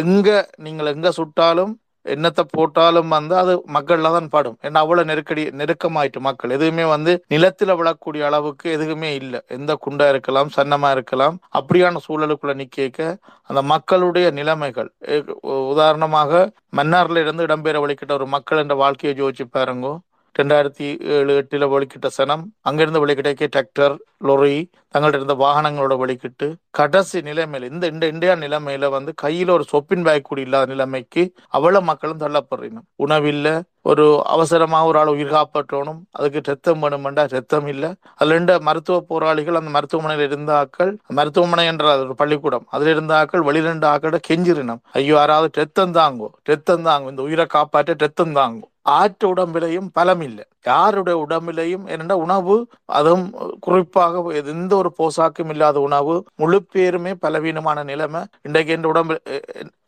எங்க 0.03 0.29
நீங்கள் 0.65 0.91
எங்க 0.95 1.09
சுட்டாலும் 1.19 1.73
என்னத்தை 2.07 2.39
போட்டாலும் 2.49 3.07
வந்து 3.07 3.35
அது 3.37 3.63
மக்கள்ல 3.73 4.01
தான் 4.01 4.29
பாடும். 4.29 4.57
ஏன்னா 4.61 4.73
அவ்வளவு 4.73 5.07
நெருக்கடி 5.07 5.47
நெருக்கமாயிட்டு 5.47 6.19
மக்கள். 6.19 6.49
எதுவுமே 6.49 6.83
வந்து 6.83 7.25
நிலத்துல 7.29 7.65
விழக்கூடிய 7.65 8.21
அளவுக்கு 8.21 8.71
எதுவுமே 8.71 9.15
இல்லை. 9.15 9.41
எந்த 9.47 9.79
குண்டா 9.85 10.09
இருக்கலாம் 10.09 10.49
சன்னமா 10.57 10.91
இருக்கலாம் 10.91 11.39
அப்படியான 11.59 11.97
சூழலுக்குள்ள 12.07 12.69
நிக்க 12.81 13.17
அந்த 13.43 13.61
மக்களுடைய 13.61 14.31
நிலைமைகள். 14.31 14.93
எ- 15.07 15.23
உதாரணமாக 15.41 16.51
மன்னார்ல 16.75 17.17
இருந்து 17.17 17.45
இடம்பெற 17.45 17.75
வழிகிட்ட 17.75 18.11
ஒரு 18.11 18.27
மக்கள் 18.27 18.57
என்ற 18.57 18.75
வாழ்க்கையை 18.75 19.21
ஜோதிச்சு 19.21 19.43
பாருங்க. 19.51 19.99
ரெண்டாயிரத்தி 20.35 20.85
ஏழு 21.13 21.31
எட்டில் 21.37 21.65
வெளிக்கிட்ட 21.67 22.09
சனம் 22.17 22.43
அங்கிருந்து 22.61 23.01
வெளிக்கிட்டே 23.01 23.47
டிராக்டர் 23.47 23.95
லொரி 24.23 24.55
தங்கள்கிட்ட 24.93 25.19
இருந்த 25.19 25.35
வாகனங்களோட 25.37 25.93
வெளிக்கிட்டு 25.97 26.47
கடைசி 26.71 27.17
நிலைமையில 27.21 27.69
இந்த 27.71 27.85
இந்த 27.87 28.05
இந்தியா 28.05 28.33
நிலைமையில 28.35 28.89
வந்து 28.89 29.13
கையில 29.23 29.51
ஒரு 29.51 29.65
சொப்பின் 29.71 30.05
பேக் 30.05 30.27
கூட 30.27 30.41
இல்லாத 30.41 30.69
நிலைமைக்கு 30.71 31.23
அவ்வளவு 31.49 31.87
மக்களும் 31.91 32.23
தள்ளப்படுறீங்க 32.23 32.81
உணவில்லை 32.99 33.55
ஒரு 33.89 34.05
அவசரமாக 34.33 34.89
ஒரு 34.89 34.97
ஆள் 35.01 35.11
உயிர் 35.13 35.35
காப்பாற்றணும். 35.35 35.99
அதுக்கு 36.17 36.41
ரத்தம் 36.49 36.81
வேணுமெண்டா 36.83 37.23
ரத்தம் 37.35 37.67
இல்லை. 37.73 37.89
அதுல 38.19 38.35
இருந்த 38.35 38.55
மருத்துவ 38.67 38.97
போராளிகள் 39.11 39.59
அந்த 39.59 39.71
மருத்துவமனையில் 39.77 40.25
இருந்த 40.29 40.51
ஆக்கள் 40.61 40.91
மருத்துவமனை 41.19 41.65
என்ற 41.71 41.85
ஒரு 42.03 42.15
பள்ளிக்கூடம். 42.21 42.67
அதுல 42.75 42.93
இருந்த 42.95 43.13
ஆக்கள் 43.21 43.47
வெளியில 43.49 43.71
இருந்த 43.71 43.87
ஆக்கள 43.93 44.19
கெஞ்சிரினம் 44.29 44.83
ஐயோ 44.99 45.15
யாராவது 45.21 45.61
ரத்தம் 45.61 45.95
தாங்கோ 45.99 46.29
ரத்தம் 46.51 46.85
தாங்கும் 46.89 47.13
இந்த 47.13 47.23
உயிரை 47.29 47.47
காப்பாற்ற 47.55 47.95
ரத்தம் 48.05 48.37
தாங்கும் 48.39 48.69
ஆற்று 48.99 49.25
உடம்பிலையும் 49.33 49.89
பலம் 49.97 50.21
இல்லை. 50.27 50.43
யாருடைய 50.69 51.15
உடம்பிலையும் 51.23 51.83
என்னென்ன 51.91 52.15
உணவு 52.23 52.55
அதுவும் 52.97 53.25
குறிப்பாக 53.65 54.23
எந்த 54.53 54.73
ஒரு 54.79 54.89
போசாக்கும் 54.99 55.51
இல்லாத 55.53 55.77
உணவு 55.87 56.15
முழு 56.41 56.59
பேருமே 56.73 57.11
பலவீனமான 57.23 57.83
நிலைமை. 57.91 58.21
இன்றைக்கு 58.47 58.73
என் 58.75 58.89
உடம்பு 58.91 59.15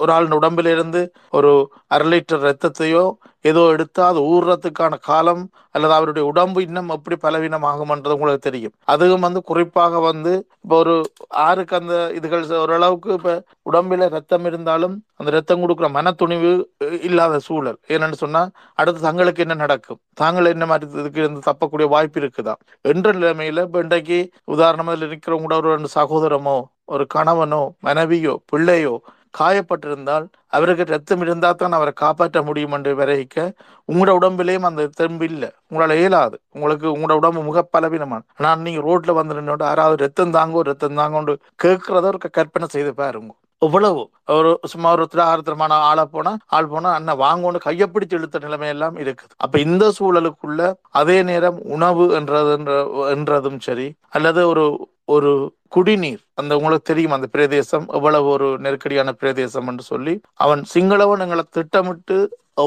ஒரு 0.04 0.12
ஆள் 0.16 0.38
உடம்பிலிருந்து 0.40 1.02
ஒரு 1.38 1.52
அரை 1.96 2.08
லிட்டர் 2.12 2.46
ரத்தத்தையோ 2.48 3.06
ஏதோ 3.50 3.62
எடுத்தால் 3.76 4.10
அது 4.12 4.22
ஊறுறதுக்கான 4.34 4.94
காலம் 5.10 5.44
அல்லது 5.76 5.94
அவருடைய 5.98 6.24
உடம்பு 6.32 6.60
இன்னும் 6.66 6.90
எப்படி 6.96 7.16
பலவீனமாகும்ன்றது 7.24 8.16
உங்களுக்கு 8.18 8.48
தெரியும். 8.48 8.74
அதுவும் 8.94 9.26
வந்து 9.28 9.42
குறிப்பாக 9.50 10.00
வந்து 10.10 10.34
இப்போ 10.64 10.76
ஒரு 10.84 10.96
ஆருக்கு 11.48 11.76
அந்த 11.80 11.96
இதுகள் 12.18 12.44
ஓரளவுக்கு 12.64 13.10
இப்போ 13.20 13.34
உடம்பில் 13.70 14.06
ரத்தம் 14.16 14.46
இருந்தாலும் 14.50 14.96
அந்த 15.20 15.32
ரத்தம் 15.38 15.62
கொடுக்குற 15.64 15.88
மன 15.98 16.14
துணிவு 16.22 16.52
இல்லாத 17.10 17.40
சூழல். 17.48 17.80
ஏன்னு 17.94 18.22
சொன்னால் 18.24 18.52
அடுத்து 18.82 19.02
தங்களுக்கு 19.08 19.44
என்ன 19.46 19.58
நடக்கும்? 19.64 20.02
தாங்கள் 20.22 20.54
என்ன 20.56 20.68
மாதிரி 20.72 20.92
இதுக்கு 21.02 21.22
இருந்து 21.24 21.42
தப்பக்கூடிய 21.50 21.88
வாய்ப்பு 21.96 22.20
இருக்குதா? 22.22 22.56
என்ற 22.92 23.08
நிலைமையில் 23.20 23.66
இப்போ 23.68 23.82
இன்றைக்கு 23.88 24.20
உதாரணமாக 24.56 24.98
இருக்கிறவங்க 25.10 25.48
கூட 25.48 25.58
ஒரு 25.64 25.76
ரெண்டு 25.76 25.92
சகோதரமோ 26.00 26.58
ஒரு 26.94 27.04
கணவனோ 27.16 27.64
மனைவியோ 27.88 28.34
பிள்ளையோ 28.52 28.96
காயப்பட்டிருந்தால் 29.40 30.28
அவருக்கு 30.48 30.84
ரத்தம் 30.84 31.22
இருந்தால் 31.22 31.56
தான் 31.56 31.72
அவரை 31.72 31.94
காப்பாற்ற 31.94 32.42
முடியும் 32.42 32.72
என்று 32.72 32.96
விரகிக்க 32.96 33.54
உங்களோட 33.94 34.18
உடம்பிலேயும் 34.22 34.60
அந்த 34.60 34.88
தெம்பு 34.88 35.26
இல்லை. 35.26 35.52
உங்களால் 35.68 35.98
இயலாது. 35.98 36.40
உங்களுக்கு 36.52 36.98
உங்களோட 36.98 37.12
உடம்பு 37.12 37.44
முக 37.44 37.62
பலவீனமான 37.62 38.24
ஆனால் 38.38 38.60
நீங்கள் 38.60 38.84
ரோட்டில் 38.84 39.14
வந்து 39.14 39.34
நின்று 39.34 39.56
யாராவது 39.60 40.04
ரத்தம் 40.04 40.32
தாங்கோ 40.32 40.62
ரத்தம் 40.62 40.98
தாங்கோண்டு 40.98 41.38
கேட்கறத 41.64 42.04
ஒரு 42.04 42.18
கற்பனை 42.32 42.68
செய்து 42.68 42.94
பாருங்க. 42.94 43.34
எவ்வளவு? 43.58 44.10
ஒரு 44.28 44.60
சும்மா 44.64 44.92
ஒரு 44.92 45.08
திராகாரத்தனமான 45.14 45.68
ஆளை 45.68 46.06
போனா 46.06 46.38
ஆள் 46.46 46.66
போனா 46.66 46.94
அண்ணன் 46.94 47.20
வாங்கணும்னு 47.20 47.60
கையப்பிடிச்சு 47.66 48.14
இழுத்த 48.14 48.40
நிலைமை 48.40 48.68
எல்லாம் 48.68 48.98
இருக்குது. 48.98 49.34
அப்ப 49.38 49.60
இந்த 49.60 49.92
சூழலுக்குள்ள 50.00 50.74
அதே 50.90 51.24
நேரம் 51.24 51.60
உணவு 51.64 52.10
என்றது 52.10 52.52
என்ற- 52.52 53.08
என்றதும் 53.10 53.60
சரி 53.60 53.94
அல்லது 54.10 54.48
ஒரு 54.48 54.88
ஒரு 55.08 55.32
குடிநீர் 55.68 56.22
அந்த 56.34 56.58
உங்களுக்கு 56.58 56.86
தெரியும் 56.86 57.12
அந்த 57.12 57.28
பிரதேசம் 57.28 57.86
எவ்வளவு 57.94 58.28
ஒரு 58.30 58.48
நெருக்கடியான 58.60 59.12
பிரதேசம் 59.14 59.68
என்று 59.68 59.84
சொல்லி 59.84 60.14
அவன் 60.40 60.62
சிங்களவன் 60.74 61.20
எங்களை 61.20 61.44
திட்டமிட்டு 61.52 62.18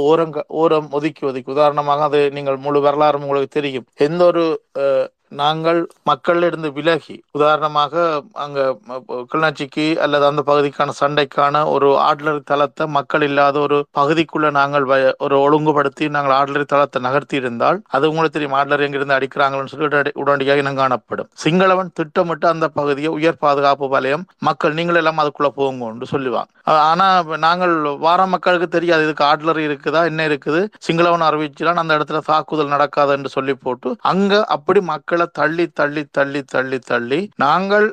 ஓரங்க 0.07 0.39
ஓரம் 0.57 0.89
ஒதுக்கி 0.93 1.27
ஒதுக்கி. 1.27 1.51
உதாரணமாக 1.51 2.03
அது 2.03 2.31
நீங்கள் 2.31 2.57
முழு 2.59 2.81
வரலாறும் 2.81 3.23
உங்களுக்கு 3.23 3.51
தெரியும். 3.51 3.87
எந்த 4.07 4.23
ஒரு 4.27 4.43
அஹ், 4.81 5.07
நாங்கள் 5.33 5.89
மக்களிலிருந்து 6.05 6.73
விலகி 6.73 7.23
உதாரணமாக 7.33 7.95
அங்க 8.33 8.77
ம- 8.89 9.01
கிளிநொச்சிக்கு 9.33 9.97
அல்லது 9.97 10.27
அந்த 10.27 10.43
பகுதிக்கான 10.47 10.91
சண்டைக்கான 11.01 11.69
ஒரு 11.69 11.89
ஆட்லரி 12.01 12.43
தளத்தை 12.45 12.87
மக்கள் 12.87 13.23
இல்லாத 13.23 13.59
ஒரு 13.59 13.87
பகுதிக்குள்ள 13.95 14.51
நாங்கள் 14.51 14.85
வ- 14.85 15.15
ஒரு 15.19 15.41
ஒழுங்குபடுத்தி 15.41 16.09
நாங்கள் 16.09 16.37
ஆடலரி 16.37 16.65
தளத்தை 16.65 17.03
நகர்த்தி 17.03 17.37
இருந்தால் 17.37 17.83
அது 17.89 18.09
உங்களுக்கு 18.09 18.39
தெரியும் 18.39 18.59
ஆட்லர் 18.59 18.81
எங்கிருந்து 18.81 19.19
அடிக்கிறாங்கன்னு 19.19 19.67
சொல்லி 19.67 19.85
உடனடியாக 20.15 20.59
இனம் 20.59 20.77
காணப்படும். 20.77 21.29
சிங்களவன் 21.35 21.91
திட்டமிட்டு 21.95 22.49
அந்த 22.49 22.69
பகுதியை 22.69 23.11
உயர் 23.11 23.39
பாதுகாப்பு 23.39 23.89
வலயம் 23.89 24.27
மக்கள் 24.39 24.75
நீங்கள் 24.75 24.95
எல்லாம் 24.95 25.19
அதுக்குள்ள 25.19 25.49
போங்கன்னு 25.57 26.05
சொல்லுவாங்க. 26.05 26.51
ஆனா 26.85 27.07
நாங்கள் 27.37 27.75
வார 27.99 28.27
மக்களுக்கு 28.27 28.69
தெரியாது 28.69 29.03
இதுக்கு 29.03 29.25
ஆட்லரி 29.25 29.65
இருக்குதா 29.67 30.05
என்ன 30.05 30.29
இருக்குது? 30.29 30.69
சிங்களவன் 30.79 31.21
அறிவிச்சுதான் 31.21 31.75
அந்த 31.75 31.99
இடத்துல 31.99 32.19
தாக்குதல் 32.25 32.67
நடக்காது 32.67 33.13
என்று 33.13 33.29
சொல்லி 33.29 33.55
போட்டு 33.55 33.97
அங்க 34.03 34.45
அப்படி 34.49 34.81
மக்கள் 34.81 35.16
தள்ளி 35.25 35.67
தள்ளி 35.75 36.03
தள்ளி 36.13 36.43
தள்ளி 36.45 36.79
தள்ளி 36.79 37.21
நாங்கள் 37.37 37.87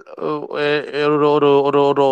ஒரு 1.05 1.27
ஒரு 1.35 1.49
ஒரு 1.61 1.79
ஒரு 1.89 2.05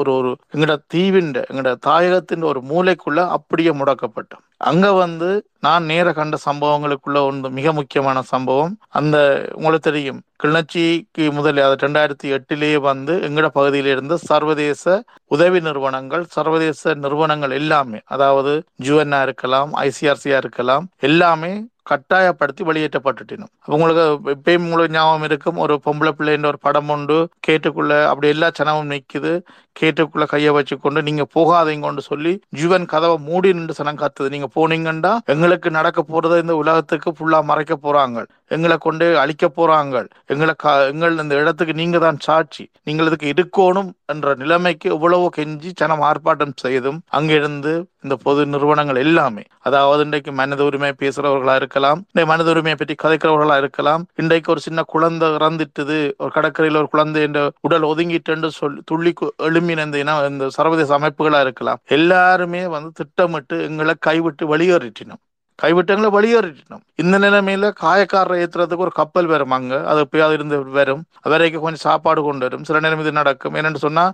ஒரு 0.00 0.10
ஒரு 0.12 0.30
எங்கட 0.54 0.76
தீவின் 0.88 1.32
எங்கட 1.50 1.72
தாயகத்தின் 1.86 2.42
ஒரு 2.42 2.60
மூளைக்குள்ள 2.62 3.20
அப்படியே 3.28 3.70
முடக்கப்பட்டோம். 3.70 4.44
அங்க 4.70 4.86
வந்து 4.92 5.28
நான் 5.60 5.84
நேர 5.84 6.12
கண்ட 6.12 6.36
சம்பவங்களுக்குள்ள 6.46 7.18
ஒன்று 7.28 7.48
மிக 7.50 7.72
முக்கியமான 7.72 8.18
சம்பவம். 8.22 8.72
அந்த 8.90 9.16
உங்களுக்கு 9.54 9.88
தெரியும் 9.90 10.20
கிளிநொச்சிக்கு 10.42 11.32
முதல் 11.32 11.62
அது 11.62 11.76
ரெண்டாயிரத்தி 11.86 12.28
எட்டிலேயே 12.36 12.78
வந்து 12.80 13.14
எங்கட 13.28 13.46
பகுதியில 13.54 13.92
இருந்து 13.94 14.18
சர்வதேச 14.18 14.84
உதவி 15.26 15.60
நிறுவனங்கள் 15.60 16.24
சர்வதேச 16.26 16.94
நிறுவனங்கள் 16.94 17.50
எல்லாமே 17.50 18.00
அதாவது 18.06 18.52
ஜுஎன்ஆ 18.82 19.22
இருக்கலாம் 19.22 19.72
ஐசிஆர்சியா 19.86 20.36
இருக்கலாம் 20.36 20.86
எல்லாமே 21.00 21.52
கட்டாயப்படுத்தி 21.92 22.62
வெளியேற்றப்பட்டுட்டினோம். 22.68 23.52
அப்ப 23.62 23.76
உங்களுக்கு 23.78 24.04
இப்பயும் 24.36 24.66
உங்களுக்கு 24.68 24.96
ஞாபகம் 24.96 25.26
இருக்கும். 25.28 25.60
ஒரு 25.64 25.74
பொம்பளை 25.86 26.12
பிள்ளைன்ற 26.18 26.50
ஒரு 26.52 26.60
படம் 26.66 26.92
உண்டு. 26.96 27.18
கேட்டுக்குள்ள 27.48 27.92
அப்படி 28.10 28.28
எல்லா 28.34 28.50
சனமும் 28.60 28.92
நிற்குது 28.94 29.32
கேட்டுக்குள்ள 29.80 30.24
கையை 30.30 30.52
வச்சு 30.54 30.74
கொண்டு 30.84 31.00
நீங்க 31.08 31.24
போகாதீங்கன்னு 31.34 32.02
சொல்லி 32.10 32.32
ஜீவன் 32.58 32.86
கதவை 32.92 33.16
மூடி 33.28 33.50
நின்று 33.58 33.74
சனம் 33.80 34.00
காத்துது. 34.00 34.28
நீங்க 34.34 34.48
போனீங்கன்னா 34.56 35.12
எங்களுக்கு 35.34 35.68
நடக்க 35.78 36.00
போறதை 36.12 36.38
இந்த 36.44 36.54
உலகத்துக்கு 36.62 37.10
ஃபுல்லா 37.16 37.40
மறைக்க 37.50 37.74
போறாங்க. 37.84 38.18
எங்களை 38.56 38.76
கொண்டு 38.86 39.06
அழிக்க 39.22 39.46
போறாங்க. 39.58 39.96
எங்களை 40.32 40.52
எங்கள் 40.92 41.22
இந்த 41.24 41.34
இடத்துக்கு 41.42 41.74
நீங்க 41.80 41.98
தான் 42.06 42.18
சாட்சி. 42.26 42.64
நீங்கள் 42.88 43.08
இதுக்கு 43.10 43.28
இருக்கணும் 43.34 43.90
என்ற 44.12 44.34
நிலைமைக்கு 44.42 44.88
இவ்வளவு 44.96 45.26
கெஞ்சி 45.36 45.70
சனம் 45.80 46.04
ஆர்ப்பாட்டம் 46.08 46.58
செய்தும் 46.64 47.00
அங்கிருந்து 47.18 47.74
இந்த 48.04 48.14
பொது 48.24 48.40
நிறுவனங்கள் 48.54 49.02
எல்லாமே 49.04 49.44
அதாவது 49.68 50.02
இன்றைக்கு 50.06 50.32
மனித 50.40 50.60
உரிமை 50.68 50.92
பேசுறவர்களா 51.02 51.54
இருக்கலாம். 51.78 52.04
இந்த 52.12 52.26
மனித 52.26 52.50
உரிமையை 52.50 52.74
பற்றி 52.74 52.94
கதைக்கிறவர்களா 53.02 53.58
இருக்கலாம். 53.58 54.06
இன்றைக்கு 54.14 54.50
ஒரு 54.50 54.60
சின்ன 54.60 54.82
குழந்தை 54.86 55.28
இறந்துட்டுது. 55.28 56.12
ஒரு 56.18 56.30
கடற்கரையில் 56.30 56.80
ஒரு 56.80 56.88
குழந்தை 56.88 57.22
என்ற 57.22 57.52
உடல் 57.60 57.82
ஒதுங்கிட்டு 57.82 58.46
சொல்லி 58.46 58.82
துள்ளி 58.84 59.12
கு- 59.20 59.42
எழும்பின 59.42 60.28
இந்த 60.28 60.48
சர்வதேச 60.48 60.98
அமைப்புகளா 60.98 61.40
இருக்கலாம். 61.40 61.78
எல்லாருமே 61.86 62.66
வந்து 62.66 62.90
திட்டமிட்டு 62.92 63.62
எங்களை 63.62 63.94
கைவிட்டு 63.98 64.56
வெளியேறிட்டினோம் 64.56 65.26
கைவிட்டங்களை 65.58 66.08
வெளியேறிட்டோம் 66.12 66.82
இந்த 66.94 67.16
நிலைமையில 67.18 67.66
காயக்காரரை 67.80 68.36
ஏத்துறதுக்கு 68.42 68.84
ஒரு 68.86 68.92
கப்பல் 68.92 69.28
வரும் 69.28 69.54
அங்க 69.56 69.74
அது 69.84 70.02
எப்பயாவது 70.04 70.36
இருந்து 70.38 70.56
வரும் 70.76 71.02
வரைக்கும் 71.26 71.64
கொஞ்சம் 71.64 71.84
சாப்பாடு 71.84 72.20
கொண்டு 72.22 72.44
வரும் 72.46 72.64
சில 72.64 72.80
நேரம் 72.80 73.00
இது 73.00 73.12
நடக்கும் 73.12 73.56
என்னன்னு 73.58 73.82
சொன்னா 73.84 74.04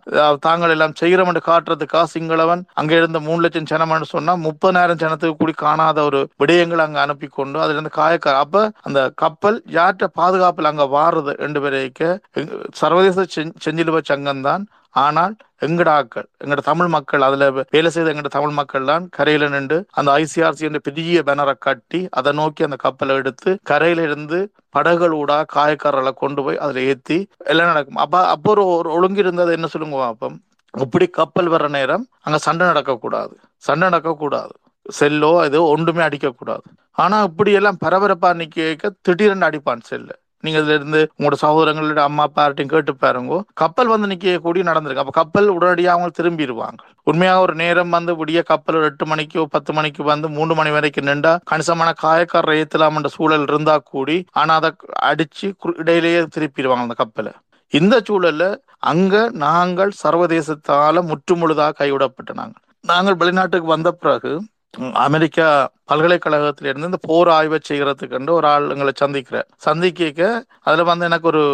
தாங்கள் 0.41 0.75
எல்லாம் 0.75 0.95
செய்கிறோம் 0.95 1.31
என்று 1.31 1.43
காட்டுறதுக்கா 1.45 2.03
சிங்களவன் 2.13 2.63
அங்க 2.75 2.95
இருந்த 2.97 3.21
மூணு 3.21 3.41
லட்சம் 3.45 3.71
ஜனம்னு 3.73 4.09
சொன்னா 4.11 4.35
முப்பதாயிரம் 4.45 5.01
ஜனத்துக்கு 5.03 5.39
கூடி 5.39 5.55
காணாத 5.57 6.05
ஒரு 6.05 6.23
விடயங்களை 6.43 6.85
அங்க 6.85 7.01
அனுப்பி 7.01 7.29
கொண்டு 7.31 7.59
அதுல 7.59 7.79
இருந்து 7.79 7.97
காயக்கார 7.97 8.43
அப்ப 8.45 8.65
அந்த 8.83 9.03
கப்பல் 9.17 9.59
யார்கிட்ட 9.71 10.09
பாதுகாப்பில் 10.15 10.71
அங்க 10.71 10.87
வாடுறது 10.91 11.35
ரெண்டு 11.45 11.61
பேரைக்க 11.61 12.03
சர்வதேச 12.81 13.27
செஞ்சிலுவ 13.65 14.01
சங்கம் 14.05 14.45
தான் 14.45 14.65
ஆனால் 14.95 15.35
எங்கடாக்கள் 15.67 16.27
எங்கட 16.43 16.61
தமிழ் 16.69 16.91
மக்கள் 16.95 17.25
அதுல 17.27 17.45
வேலை 17.75 17.91
செய்த 17.95 18.13
எங்கட 18.13 18.31
தமிழ் 18.37 18.55
மக்கள் 18.59 18.89
தான் 18.93 19.05
கரையில 19.17 19.49
நின்று 19.55 19.79
அந்த 19.99 20.09
ஐசிஆர்சி 20.23 20.69
என்ற 20.69 20.81
பெரிய 20.89 21.23
பேனரை 21.29 21.55
கட்டி 21.67 22.01
அதை 22.19 22.33
நோக்கி 22.41 22.67
அந்த 22.67 22.77
கப்பலை 22.85 23.17
எடுத்து 23.23 23.53
கரையில 23.71 24.07
இருந்து 24.09 24.39
படகுகள் 24.77 25.15
ஊடா 25.21 25.39
காயக்காரர்களை 25.55 26.13
கொண்டு 26.23 26.43
போய் 26.47 26.61
அதுல 26.65 26.83
ஏத்தி 26.93 27.19
எல்லாம் 27.53 27.71
நடக்கும். 27.73 28.01
அப்ப 28.05 28.23
அப்போ 28.35 28.51
ஒரு 28.55 28.65
ஒரு 28.79 28.91
ஒழுங்கு 28.97 29.23
இருந்தது 29.25 29.53
என்ன 29.59 29.69
சொல்லுங்க 29.75 30.05
அப்போ 30.13 30.29
இப்படி 30.75 31.07
கப்பல் 31.21 31.49
வர்ற 31.55 31.69
நேரம் 31.79 32.05
அங்க 32.27 32.39
சண்டை 32.47 32.65
நடக்கக்கூடாது. 32.73 33.35
சண்டை 33.67 33.85
நடக்கக்கூடாது. 33.89 34.55
செல்லோ 34.87 35.31
ஏதோ 35.49 35.61
ஒன்றுமே 35.75 36.03
அடிக்கக்கூடாது. 36.09 36.67
ஆனா 36.99 37.17
இப்படி 37.29 37.53
எல்லாம் 37.61 37.79
பரபரப்பா 37.85 38.31
நிக்க 38.41 38.91
திடீரென்று 39.07 39.49
அடிப்பான் 39.49 39.89
செல்லு. 39.91 40.15
நீங்க 40.45 40.59
இதுல 40.61 40.77
இருந்து 40.79 41.01
உங்களோட 41.19 41.37
சகோதரங்களோட 41.43 42.03
அம்மா 42.09 42.25
அப்பார்ட்டையும் 42.27 42.73
கேட்டு 42.75 42.95
பாருங்க. 42.97 43.37
கப்பல் 43.55 43.93
வந்து 43.93 44.11
நிக்க 44.13 44.37
கூடி 44.39 44.61
நடந்திருக்கு. 44.71 45.05
அப்ப 45.05 45.15
கப்பல் 45.21 45.49
உடனடியாக 45.49 45.97
அவங்க 45.97 46.11
திரும்பிடுவாங்க. 46.19 46.81
உண்மையாக 47.03 47.45
ஒரு 47.45 47.55
நேரம் 47.55 47.95
வந்து 47.97 48.13
விடிய 48.21 48.43
கப்பல் 48.43 48.77
ஒரு 48.77 48.85
எட்டு 48.85 49.07
மணிக்கோ 49.07 49.45
பத்து 49.45 49.73
மணிக்கு 49.73 50.03
வந்து 50.03 50.29
மூணு 50.29 50.55
மணி 50.55 50.71
வரைக்கும் 50.71 51.09
நின்றா 51.11 51.33
கணிசமான 51.45 51.91
காயக்காரர் 52.03 52.59
ஏத்தலாம் 52.61 52.97
என்ற 52.97 53.11
சூழல் 53.17 53.47
இருந்தா 53.49 53.77
கூடி 53.93 54.17
ஆனா 54.33 54.55
அதை 54.55 54.71
அடிச்சு 55.03 55.47
இடையிலேயே 55.83 56.21
திருப்பிடுவாங்க 56.37 56.87
அந்த 56.87 56.97
கப்பலை. 57.03 57.33
இந்த 57.73 57.95
சூழல்ல 58.09 58.45
அங்க 58.93 59.15
நாங்கள் 59.45 59.93
சர்வதேசத்தால 60.03 61.03
முற்றுமுழுதாக 61.11 61.77
கைவிடப்பட்ட 61.79 62.33
நாங்கள். 62.33 62.63
நாங்கள் 62.85 63.17
வெளிநாட்டுக்கு 63.17 63.69
வந்த 63.77 63.91
பிறகு 63.93 64.33
அமெரிக்கா 64.79 65.73
பல்கலைக்கழகத்திலிருந்து 65.87 66.85
இந்த 66.85 66.99
போர் 67.03 67.29
ஆய்வை 67.29 67.59
செய்கிறதுக்கு 67.69 68.31
ஒரு 68.31 68.47
ஆள் 68.47 68.71
எங்களை 68.71 68.93
சந்திக்கிற 68.97 69.47
சந்திக்க 69.57 70.45
அதுல 70.61 70.83
வந்து 70.83 71.05
எனக்கு 71.05 71.27
ஒரு 71.27 71.45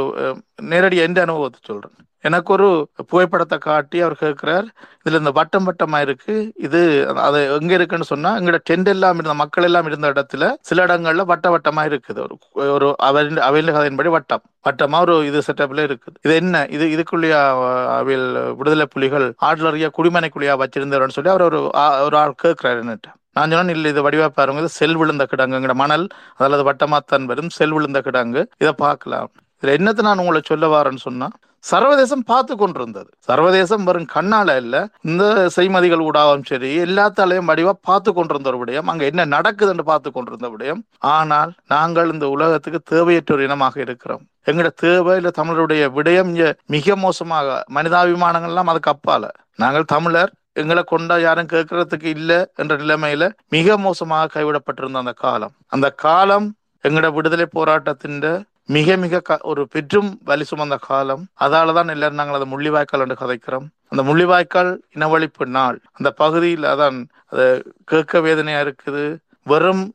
நேரடி 0.62 0.96
எந்த 0.96 1.20
அனுபவத்தை 1.20 1.60
சொல்றேன். 1.64 1.96
எனக்கு 2.22 2.52
ஒரு 2.52 2.88
புகைப்படத்தை 3.06 3.58
காட்டி 3.58 4.00
அவர் 4.00 4.16
கேட்கிறார் 4.16 4.64
இதுல 5.04 5.18
இந்த 5.18 5.30
வட்டம் 5.30 5.72
வட்டமா 5.72 6.00
இருக்கு. 6.00 6.52
இது 6.56 7.08
அது 7.14 7.58
எங்க 7.60 7.74
இருக்குன்னு 7.74 8.04
சொன்னா 8.04 8.36
எங்களோட 8.36 8.58
டென்ட் 8.70 8.86
எல்லாம் 8.86 9.12
இருந்த 9.12 9.34
மக்கள் 9.34 9.64
எல்லாம் 9.64 9.86
இருந்த 9.86 10.12
இடத்துல 10.12 10.54
சில 10.60 10.86
இடங்கள்ல 10.86 11.24
வட்ட 11.24 11.58
வட்டமா 11.58 11.98
இருக்குது. 11.98 12.28
ஒரு 12.52 12.72
ஒரு 12.72 12.94
அவரின் 12.98 13.36
அவையில் 13.36 13.74
கதையின்படி 13.74 14.08
வட்டம். 14.08 14.42
வட்டமா 14.70 15.00
ஒரு 15.00 15.26
இது 15.26 15.38
செட்டப்ல 15.38 15.96
இருக்குது. 15.96 16.14
இது 16.22 16.34
என்ன? 16.34 16.66
இது 16.70 16.86
இதுக்குள்ளேயா 16.86 17.66
அவையில் 17.96 18.52
விடுதலை 18.52 18.86
புலிகள் 18.90 19.34
ஆடலறியா 19.40 19.88
குடிமனைக்குள்ளியா 19.98 20.64
வச்சிருந்தவர்னு 20.64 21.08
சொல்லி 21.08 21.30
அவர் 21.30 21.42
ஒரு 21.42 21.70
ஆ- 21.74 22.02
ஒரு 22.02 22.16
ஆள் 22.16 22.34
கேட்கிறாரு 22.42 22.82
என்னட்ட. 22.82 23.12
நான் 23.32 23.50
சொன்னேன் 23.50 23.74
இல்லை 23.74 23.90
இது 23.90 24.10
வடிவா 24.10 24.26
பாருங்க. 24.26 24.60
இது 24.60 24.68
செல் 24.68 24.96
விழுந்த 24.96 25.26
கிடங்குங்கிற 25.36 25.72
மணல் 25.72 26.06
அதாவது 26.36 26.72
வட்டமாத்தான் 26.72 27.24
வரும். 27.24 27.48
செல் 27.48 27.72
விழுந்த 27.72 27.98
கிடங்கு. 27.98 28.46
இதை 28.58 28.72
பார்க்கலாம். 28.76 29.30
இதுல 29.60 29.76
என்னத்தை 29.78 30.02
நான் 30.08 30.22
உங்களை 30.24 30.42
சொல்ல 30.50 30.66
வரேன்னு 30.74 31.06
சொன்னா 31.06 31.28
சர்வதேசம் 31.70 32.22
பார்த்து 32.30 32.54
கொண்டிருந்தது. 32.60 33.08
சர்வதேசம் 33.28 33.82
வெறும் 33.88 34.06
கண்ணால 34.14 34.54
இல்ல 34.62 34.76
இந்த 35.08 35.24
செய்மதிகள் 35.56 36.04
ஊடாகவும் 36.06 36.46
சரி 36.50 36.70
எல்லாத்தாலையும் 36.84 37.50
வடிவா 37.50 37.72
பார்த்து 37.88 38.10
கொண்டிருந்த 38.16 38.48
ஒரு 38.50 38.60
விடயம் 38.62 38.88
அங்க 38.92 39.04
என்ன 39.10 39.26
நடக்குதுன்னு 39.34 39.84
பார்த்து 39.90 40.10
கொண்டிருந்த 40.14 40.48
விடயம். 40.54 40.80
ஆனால் 41.16 41.50
நாங்கள் 41.74 42.12
இந்த 42.14 42.28
உலகத்துக்கு 42.34 42.80
தேவையற்ற 42.92 43.34
ஒரு 43.36 43.44
இனமாக 43.48 43.76
இருக்கிறோம். 43.86 44.22
எங்கட 44.50 44.68
தேவை 44.84 45.16
இல்ல 45.20 45.32
தமிழருடைய 45.40 45.84
விடயம் 45.98 46.32
மிக 46.76 46.96
மோசமாக 47.04 47.58
மனிதாபிமானங்கள்லாம் 47.78 48.72
அதுக்கு 48.74 48.92
அப்பால. 48.94 49.24
நாங்கள் 49.64 49.90
தமிழர் 49.94 50.32
எங்களை 50.60 50.82
கொண்டா 50.84 51.16
யாரும் 51.26 51.52
கேட்கறதுக்கு 51.52 52.08
இல்லை 52.16 52.38
என்ற 52.60 52.72
நிலைமையில 52.84 53.26
மிக 53.56 53.76
மோசமாக 53.86 54.30
கைவிடப்பட்டிருந்த 54.36 55.04
அந்த 55.04 55.14
காலம். 55.26 55.54
அந்த 55.74 55.90
காலம் 56.04 56.48
எங்கட 56.84 57.06
விடுதலை 57.14 57.46
போராட்டத்தின் 57.58 58.20
மிக 58.66 58.96
மிக 58.96 59.20
க- 59.20 59.38
ஒரு 59.42 59.68
பெற்றும் 59.68 60.20
வலி 60.24 60.44
சுமந்த 60.50 60.76
காலம். 60.80 61.26
அதால 61.40 61.72
தான் 61.72 61.88
எல்லாரும் 61.88 62.16
நாங்கள் 62.16 62.40
அதை 62.40 62.52
முள்ளிவாய்க்கால் 62.52 63.08
என்று 63.08 63.16
கதைக்கிறோம். 63.20 63.66
அந்த 63.88 64.02
முள்ளிவாய்க்கால் 64.02 64.76
இனவழிப்பு 64.94 65.46
நாள். 65.46 65.80
அந்த 65.92 66.10
பகுதியில் 66.10 66.62
அதான் 66.62 67.04
அது 67.26 67.72
கேட்க 67.84 68.20
வேதனையா 68.20 68.60
இருக்குது. 68.60 69.16
வெறும் 69.44 69.92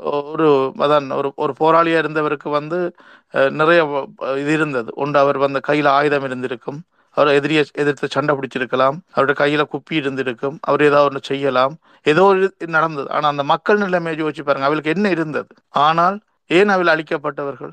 ஒரு 0.00 0.72
அதான் 0.78 1.12
ஒரு 1.12 1.32
ஒரு 1.36 1.54
போராளியா 1.60 1.98
இருந்தவருக்கு 1.98 2.50
வந்து 2.50 2.94
நிறைய 3.30 4.08
இது 4.20 4.52
இருந்தது. 4.52 4.92
ஒன்று 4.94 5.18
அவர் 5.18 5.38
வந்து 5.38 5.60
கையில் 5.60 5.86
ஆயுதம் 5.86 6.24
இருந்திருக்கும். 6.24 6.82
அவர் 7.10 7.28
எதிரியை 7.28 7.64
எதிர்த்து 7.72 8.08
சண்டை 8.10 8.36
பிடிச்சிருக்கலாம். 8.36 8.98
அவருடைய 9.12 9.40
கையில 9.40 9.74
குப்பி 9.74 9.94
இருந்திருக்கும். 9.94 10.58
அவர் 10.60 10.82
ஏதாவது 10.82 11.04
ஒன்று 11.04 11.20
செய்யலாம். 11.22 11.76
ஏதோ 12.02 12.22
ஒரு 12.22 12.54
நடந்தது. 12.66 13.10
ஆனால் 13.10 13.30
அந்த 13.30 13.42
மக்கள் 13.42 13.78
நிலைமையை 13.78 14.26
யோசிச்சு 14.26 14.42
பாருங்க. 14.42 14.66
அவளுக்கு 14.66 14.90
என்ன 14.90 15.10
இருந்தது? 15.10 15.46
ஆனால் 15.68 16.20
ஏன் 16.46 16.68
அவள் 16.68 16.86
அழிக்கப்பட்டவர்கள்? 16.86 17.72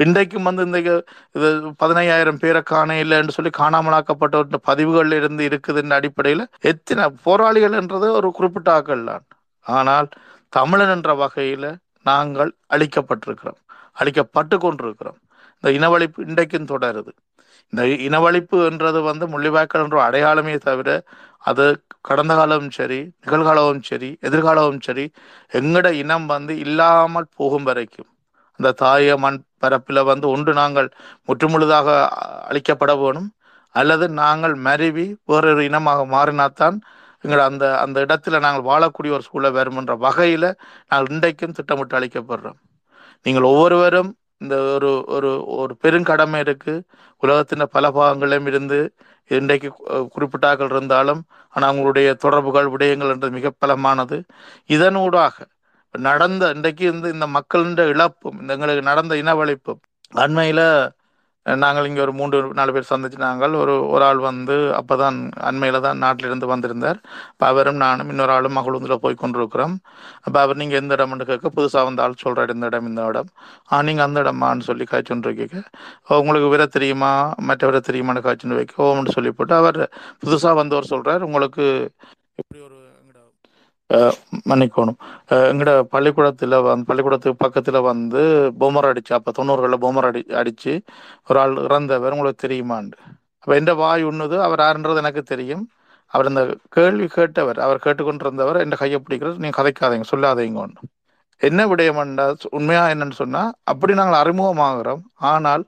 இன்றைக்கும் 0.00 0.46
வந்து 0.48 0.62
இந்த 0.66 0.78
இது 1.36 1.48
பதினையாயிரம் 1.82 2.40
பேரை 2.42 2.60
காண 2.70 2.90
இல்லைன்னு 3.02 3.34
சொல்லி 3.36 3.52
காணாமலாக்கப்பட்ட 3.58 4.58
பதிவுகள் 4.68 5.10
இருந்து 5.18 5.42
இருக்குதுன்ற 5.48 5.94
அடிப்படையில் 6.00 6.44
எத்தனை 6.70 7.04
போராளிகள் 7.26 7.78
என்றது 7.80 8.06
ஒரு 8.18 8.28
குறிப்பிட்ட 8.38 8.70
ஆக்கள் 8.76 9.08
தான். 9.10 9.24
ஆனால் 9.66 10.08
தமிழன் 10.52 10.92
என்ற 10.96 11.10
வகையில் 11.22 11.68
நாங்கள் 12.10 12.52
அழிக்கப்பட்டிருக்கிறோம். 12.74 13.60
அழிக்கப்பட்டு 13.96 14.56
கொண்டிருக்கிறோம். 14.64 15.18
இந்த 15.58 15.70
இனவழிப்பு 15.78 16.20
இன்றைக்கும் 16.28 16.70
தொடருது. 16.72 17.12
இந்த 17.72 17.82
இனவழிப்பு 18.06 18.58
என்றது 18.70 19.00
வந்து 19.08 19.24
முள்ளிவாய்க்கால் 19.34 19.84
என்ற 19.86 19.98
அடையாளமே 20.06 20.54
தவிர 20.68 20.88
அது 21.44 21.64
கடந்த 22.08 22.32
காலமும் 22.38 22.72
சரி 22.78 23.00
நிகழ்காலமும் 23.24 23.84
சரி 23.90 24.10
எதிர்காலமும் 24.28 24.82
சரி 24.88 25.04
எங்கட 25.58 25.88
இனம் 26.02 26.26
வந்து 26.34 26.54
இல்லாமல் 26.64 27.28
போகும் 27.38 27.66
வரைக்கும் 27.68 28.08
அந்த 28.60 28.72
தாய 28.82 29.16
மண் 29.24 29.38
பரப்பில் 29.62 30.08
வந்து 30.10 30.26
ஒன்று 30.34 30.52
நாங்கள் 30.60 30.88
முற்றுமுழுதாக 31.28 31.88
அழிக்கப்பட 32.50 32.92
வேணும். 33.02 33.28
அல்லது 33.74 34.06
நாங்கள் 34.22 34.54
மருவி 34.66 35.06
வேறொரு 35.30 35.62
இனமாக 35.68 36.00
மாறினாத்தான் 36.14 36.76
எங்கள் 37.24 37.42
அந்த 37.48 37.64
அந்த 37.84 37.96
இடத்துல 38.06 38.38
நாங்கள் 38.44 38.68
வாழக்கூடிய 38.70 39.10
ஒரு 39.16 39.24
சூழல் 39.28 39.56
வரும் 39.58 39.78
என்ற 39.80 39.94
வகையில் 40.06 40.48
நாங்கள் 40.90 41.10
இன்றைக்கும் 41.14 41.56
திட்டமிட்டு 41.58 41.96
அளிக்கப்படுறோம் 41.98 42.58
நீங்கள் 43.26 43.46
ஒவ்வொருவரும் 43.52 44.10
இந்த 44.42 44.56
ஒரு 44.76 44.90
ஒரு 45.16 45.30
ஒரு 45.60 45.72
பெருங்கடமை 45.82 46.38
இருக்கு. 46.44 46.74
உலகத்தின் 47.22 47.64
பல 47.76 47.86
பாகங்களிலும் 47.96 48.48
இருந்து 48.50 48.78
இன்றைக்கு 49.30 49.68
குறிப்பிட்டாக்கள் 50.14 50.72
இருந்தாலும் 50.74 51.20
ஆனால் 51.54 51.70
அவங்களுடைய 51.70 52.08
தொடர்புகள் 52.24 52.68
விடயங்கள் 52.74 53.12
என்றது 53.14 53.36
மிக 53.38 53.52
பலமானது. 53.62 54.18
இதனூடாக 54.76 55.36
நடந்த 55.94 56.44
இன்றைக்கு 56.56 56.84
இந்த 56.92 57.06
இந்த 57.16 57.26
மக்களின் 57.38 57.76
இழப்பும் 57.94 58.38
இந்த 58.42 58.50
எங்களுக்கு 58.56 58.88
நடந்த 58.90 59.14
இனவழிப்பும் 59.22 59.80
அண்மையில் 60.24 60.64
நாங்கள் 61.46 61.86
இங்கே 61.88 62.02
ஒரு 62.04 62.12
மூன்று 62.18 62.38
நாலு 62.58 62.72
பேர் 62.74 62.88
சந்திச்சு 62.90 63.18
நாங்கள் 63.18 63.54
ஒரு 63.60 63.74
ஒரு 63.92 64.02
ஆள் 64.08 64.20
வந்து 64.26 64.56
அப்போதான் 64.78 65.18
அண்மையில் 65.48 65.78
தான் 65.86 66.00
நாட்டிலிருந்து 66.04 66.46
வந்திருந்தார். 66.52 66.98
இப்போ 67.32 67.44
அவரும் 67.52 67.80
நானும் 67.84 68.10
இன்னொரு 68.12 68.32
ஆளும் 68.36 68.56
மகளுந்தில் 68.58 69.02
போய் 69.04 69.16
கொண்டிருக்கிறோம். 69.22 69.74
அப்போ 70.26 70.38
அவர் 70.44 70.60
நீங்கள் 70.62 70.80
எந்த 70.82 70.96
இடம்னு 70.98 71.28
கேட்க 71.30 71.50
புதுசாக 71.56 71.84
வந்த 71.88 72.04
ஆள் 72.06 72.20
சொல்கிறார் 72.24 72.54
இந்த 72.56 72.70
இடம் 72.72 72.88
இந்த 72.90 73.06
இடம். 73.10 73.30
ஆ 73.72 73.80
நீங்கள் 73.88 74.06
அந்த 74.08 74.24
இடமான்னு 74.24 74.68
சொல்லி 74.70 74.86
காய்ச்சொன்றிருக்கீங்க 74.92 75.58
உங்களுக்கு 76.20 76.50
விர 76.54 76.66
தெரியுமா? 76.76 77.12
மற்றவரை 77.50 77.82
தெரியுமான்னு 77.88 78.24
காய்ச்சின்னு 78.28 78.60
வைக்க 78.60 78.88
ஓம்னு 78.90 79.16
சொல்லி 79.18 79.32
போட்டு 79.40 79.56
அவர் 79.62 79.80
புதுசாக 80.24 80.54
வந்தவர் 80.62 80.92
சொல்கிறார் 80.94 81.24
உங்களுக்கு 81.30 81.66
இப்படி 82.42 82.60
ஒரு 82.68 82.79
மன்னிக்கணும். 84.50 84.98
எங்கட 85.52 85.70
பள்ளிக்கூடத்தில் 85.94 86.56
வந்து 86.68 86.88
பள்ளிக்கூடத்துக்கு 86.90 87.42
பக்கத்தில் 87.44 87.78
வந்து 87.90 88.20
பொம்மர் 88.60 88.88
அடிச்சு 88.90 89.12
அப்போ 89.18 89.30
தொண்ணூறுகளில் 89.38 89.82
பொம்மர் 89.84 90.08
அடி 90.10 90.22
அடித்து 90.40 90.72
ஒரு 91.28 91.38
ஆள் 91.42 91.56
இறந்தவர் 91.66 92.14
உங்களுக்கு 92.16 92.44
தெரியுமாண்டு? 92.46 92.96
அப்போ 93.42 93.54
எந்த 93.60 93.72
வாய் 93.82 94.04
உண்ணுது 94.10 94.36
அவர் 94.46 94.62
யாருன்றது 94.66 95.02
எனக்கு 95.04 95.24
தெரியும். 95.32 95.64
அவர் 96.14 96.28
இந்த 96.30 96.42
கேள்வி 96.76 97.06
கேட்டவர் 97.16 97.58
அவர் 97.66 97.84
கேட்டுக்கொண்டிருந்தவர் 97.84 98.60
என் 98.62 98.80
கையை 98.82 98.98
பிடிக்கிறது 99.02 99.42
நீங்கள் 99.44 99.58
கதைக்காதீங்க 99.60 100.06
சொல்லாதீங்க 100.12 100.60
ஒன்று 100.64 100.88
என்ன 101.48 101.60
விடயம்ண்டா 101.70 102.24
உண்மையா 102.56 102.82
என்னன்னு 102.94 103.16
சொன்னால் 103.20 103.52
அப்படி 103.72 103.92
நாங்கள் 104.00 104.20
அறிமுகமாகிறோம். 104.22 105.02
ஆனால் 105.32 105.64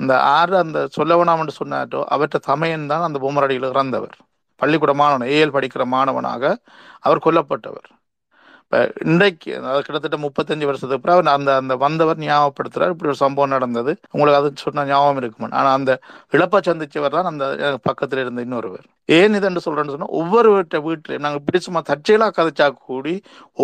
அந்த 0.00 0.12
ஆறு 0.36 0.54
அந்த 0.64 0.78
சொல்ல 0.96 1.12
வேணாம்னு 1.18 1.54
சொன்னாட்டோ 1.60 2.00
அவற்றை 2.14 2.38
தமையன் 2.50 2.90
தான் 2.92 3.06
அந்த 3.08 3.18
பொம்மரடியில் 3.24 3.70
இறந்தவர். 3.72 4.16
பள்ளிக்கூட 4.62 4.94
மாணவன் 5.02 5.32
ஏஎல் 5.36 5.54
படிக்கிற 5.56 5.84
மாணவனாக 5.96 6.44
அவர் 7.06 7.24
கொல்லப்பட்டவர். 7.26 7.88
இப்போ 8.62 8.78
இன்றைக்கு 9.08 9.50
அதாவது 9.58 9.84
கிட்டத்தட்ட 9.86 10.16
முப்பத்தஞ்சு 10.24 10.66
வருஷத்துக்கு 10.68 10.98
அப்புறம் 10.98 11.16
அவர் 11.16 11.28
அந்த 11.34 11.50
அந்த 11.60 11.74
வந்தவர் 11.82 12.18
ஞாபகப்படுத்துறார். 12.24 12.92
இப்படி 12.94 13.10
ஒரு 13.12 13.20
சம்பவம் 13.24 13.52
நடந்தது. 13.56 13.92
உங்களுக்கு 14.14 14.38
அது 14.40 14.48
சொன்ன 14.64 14.84
ஞாபகம் 14.90 15.20
இருக்குமா? 15.22 15.48
ஆனால் 15.58 15.76
அந்த 15.78 15.92
இழப்பை 16.36 16.60
சந்திச்சவர் 16.68 17.16
தான் 17.16 17.30
அந்த 17.32 17.44
பக்கத்தில் 17.88 18.22
இருந்த 18.24 18.46
இன்னொருவர். 18.46 18.84
ஏன் 19.18 19.36
இது 19.38 19.48
என்று 19.50 19.64
சொன்னால் 19.66 20.16
ஒவ்வொரு 20.20 20.50
வீட்டை 20.56 20.80
வீட்டிலையும் 20.88 21.24
நாங்கள் 21.26 21.42
இப்படி 21.42 21.60
சும்மா 21.68 21.82
தற்செயலாக 21.92 22.34
கதைச்சா 22.40 22.68
கூடி 22.88 23.14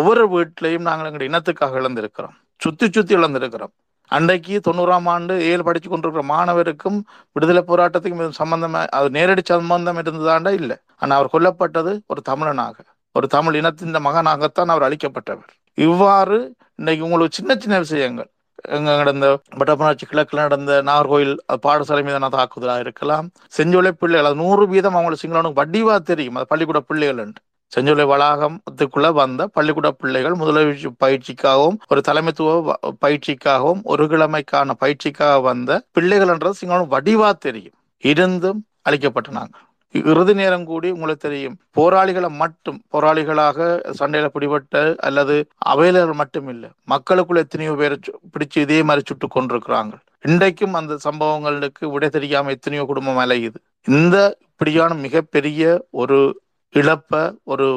ஒவ்வொரு 0.00 0.24
வீட்டிலையும் 0.36 0.88
நாங்கள் 0.90 1.08
எங்களுடைய 1.10 1.32
இனத்துக்காக 1.32 1.80
இழந்திருக்கிறோம். 1.82 2.36
சுற்றி 2.60 2.86
சுற்றி 2.96 3.14
இழந்திருக்கிறோம். 3.20 3.74
அன்றைக்கு 4.16 4.54
தொண்ணூறாம் 4.66 5.08
ஆண்டு 5.14 5.34
ஏழு 5.50 5.62
படித்து 5.68 5.88
கொண்டிருக்கிற 5.88 6.24
மாணவருக்கும் 6.32 6.98
விடுதலை 7.36 7.62
போராட்டத்துக்கும் 7.70 8.38
சம்பந்தம் 8.40 8.76
அது 8.98 9.08
நேரடி 9.18 9.42
சம்பந்தம் 9.52 10.00
இருந்ததாண்டா 10.02 10.52
இல்லை. 10.60 10.76
ஆனால் 11.02 11.18
அவர் 11.18 11.32
கொல்லப்பட்டது 11.34 11.92
ஒரு 12.12 12.20
தமிழனாக. 12.30 12.76
ஒரு 13.14 13.26
தமிழ் 13.36 13.58
இனத்தின் 13.60 13.96
மகனாகத்தான் 14.08 14.72
அவர் 14.74 14.86
அளிக்கப்பட்டவர் 14.88 15.50
இவ்வாறு 15.78 16.38
இன்னைக்கு 16.80 17.04
உங்களுக்கு 17.06 17.38
சின்ன 17.38 17.52
சின்ன 17.64 17.76
விஷயங்கள். 17.84 18.28
எங்க 18.76 18.90
நடந்த 19.00 19.26
வட்டப்பனாட்சி 19.60 20.04
கிழக்கில் 20.10 20.42
நடந்த 20.44 20.72
நாகர்கோயில் 20.88 21.34
பாடசாலை 21.66 22.02
மீதான 22.08 22.30
தாக்குதலாக 22.36 22.84
இருக்கலாம். 22.84 23.26
செஞ்சோலை 23.58 23.92
பிள்ளைகள் 24.00 24.28
அது 24.30 24.40
நூறு 24.44 24.64
வீதம் 24.74 24.96
அவங்களுக்கு 24.98 25.24
சிங்களவனுக்கு 25.24 25.60
வடிவா 25.62 25.96
தெரியும். 26.10 26.36
அது 26.40 26.50
பள்ளிக்கூட 26.52 26.80
பிள்ளைகள் 26.90 27.22
என்று. 27.24 27.40
செஞ்சொலை 27.72 28.04
வளாகத்துக்குள்ள 28.12 29.08
வந்த 29.20 29.46
பள்ளிக்கூட 29.46 29.90
பிள்ளைகள் 30.00 30.38
முதலுதவி 30.40 30.92
பயிற்சிக்காகவும் 31.04 31.76
ஒரு 31.88 32.00
தலைமைத்துவ 32.08 32.76
பயிற்சிக்காகவும் 33.04 33.82
ஒரு 33.92 34.04
கிழமைக்கான 34.12 34.76
பயிற்சிக்காக 34.84 35.36
வந்த 35.40 35.80
பிள்ளைகள் 35.92 36.32
என்றது 36.34 36.60
சிங்களம் 36.60 36.92
வடிவா 36.94 37.30
தெரியும். 37.46 37.76
இருந்தும் 38.02 38.60
அழிக்கப்பட்டனாங்க 38.88 39.56
இறுதி 39.94 40.34
நேரம் 40.34 40.64
கூடி 40.64 40.90
உங்களுக்கு 40.90 41.24
தெரியும் 41.28 41.56
போராளிகளை 41.76 42.28
மட்டும் 42.42 42.78
போராளிகளாக 42.92 43.58
சண்டையில 43.98 44.28
பிடிபட்ட 44.34 44.94
அல்லது 45.08 45.34
அவையிலர்கள் 45.72 46.20
மட்டும் 46.20 46.48
இல்லை 46.48 46.70
மக்களுக்குள்ள 46.92 47.42
எத்தனையோ 47.44 47.72
பேரை 47.80 47.96
பிடிச்சு 48.34 48.58
இதே 48.64 48.78
மாதிரி 48.82 49.04
சுட்டு 49.08 49.26
கொண்டிருக்கிறாங்க. 49.26 49.92
இன்றைக்கும் 50.28 50.78
அந்த 50.80 50.96
சம்பவங்களுக்கு 51.06 51.90
விடை 51.90 52.08
தெரியாம 52.08 52.50
எத்தனையோ 52.50 52.84
குடும்பம் 52.84 53.20
அலையுது. 53.24 53.58
இந்த 53.86 54.16
இப்படியான 54.50 54.94
மிகப்பெரிய 54.94 55.62
ஒரு 55.90 56.18
இழப்ப 56.74 57.12
ஒரு 57.52 57.68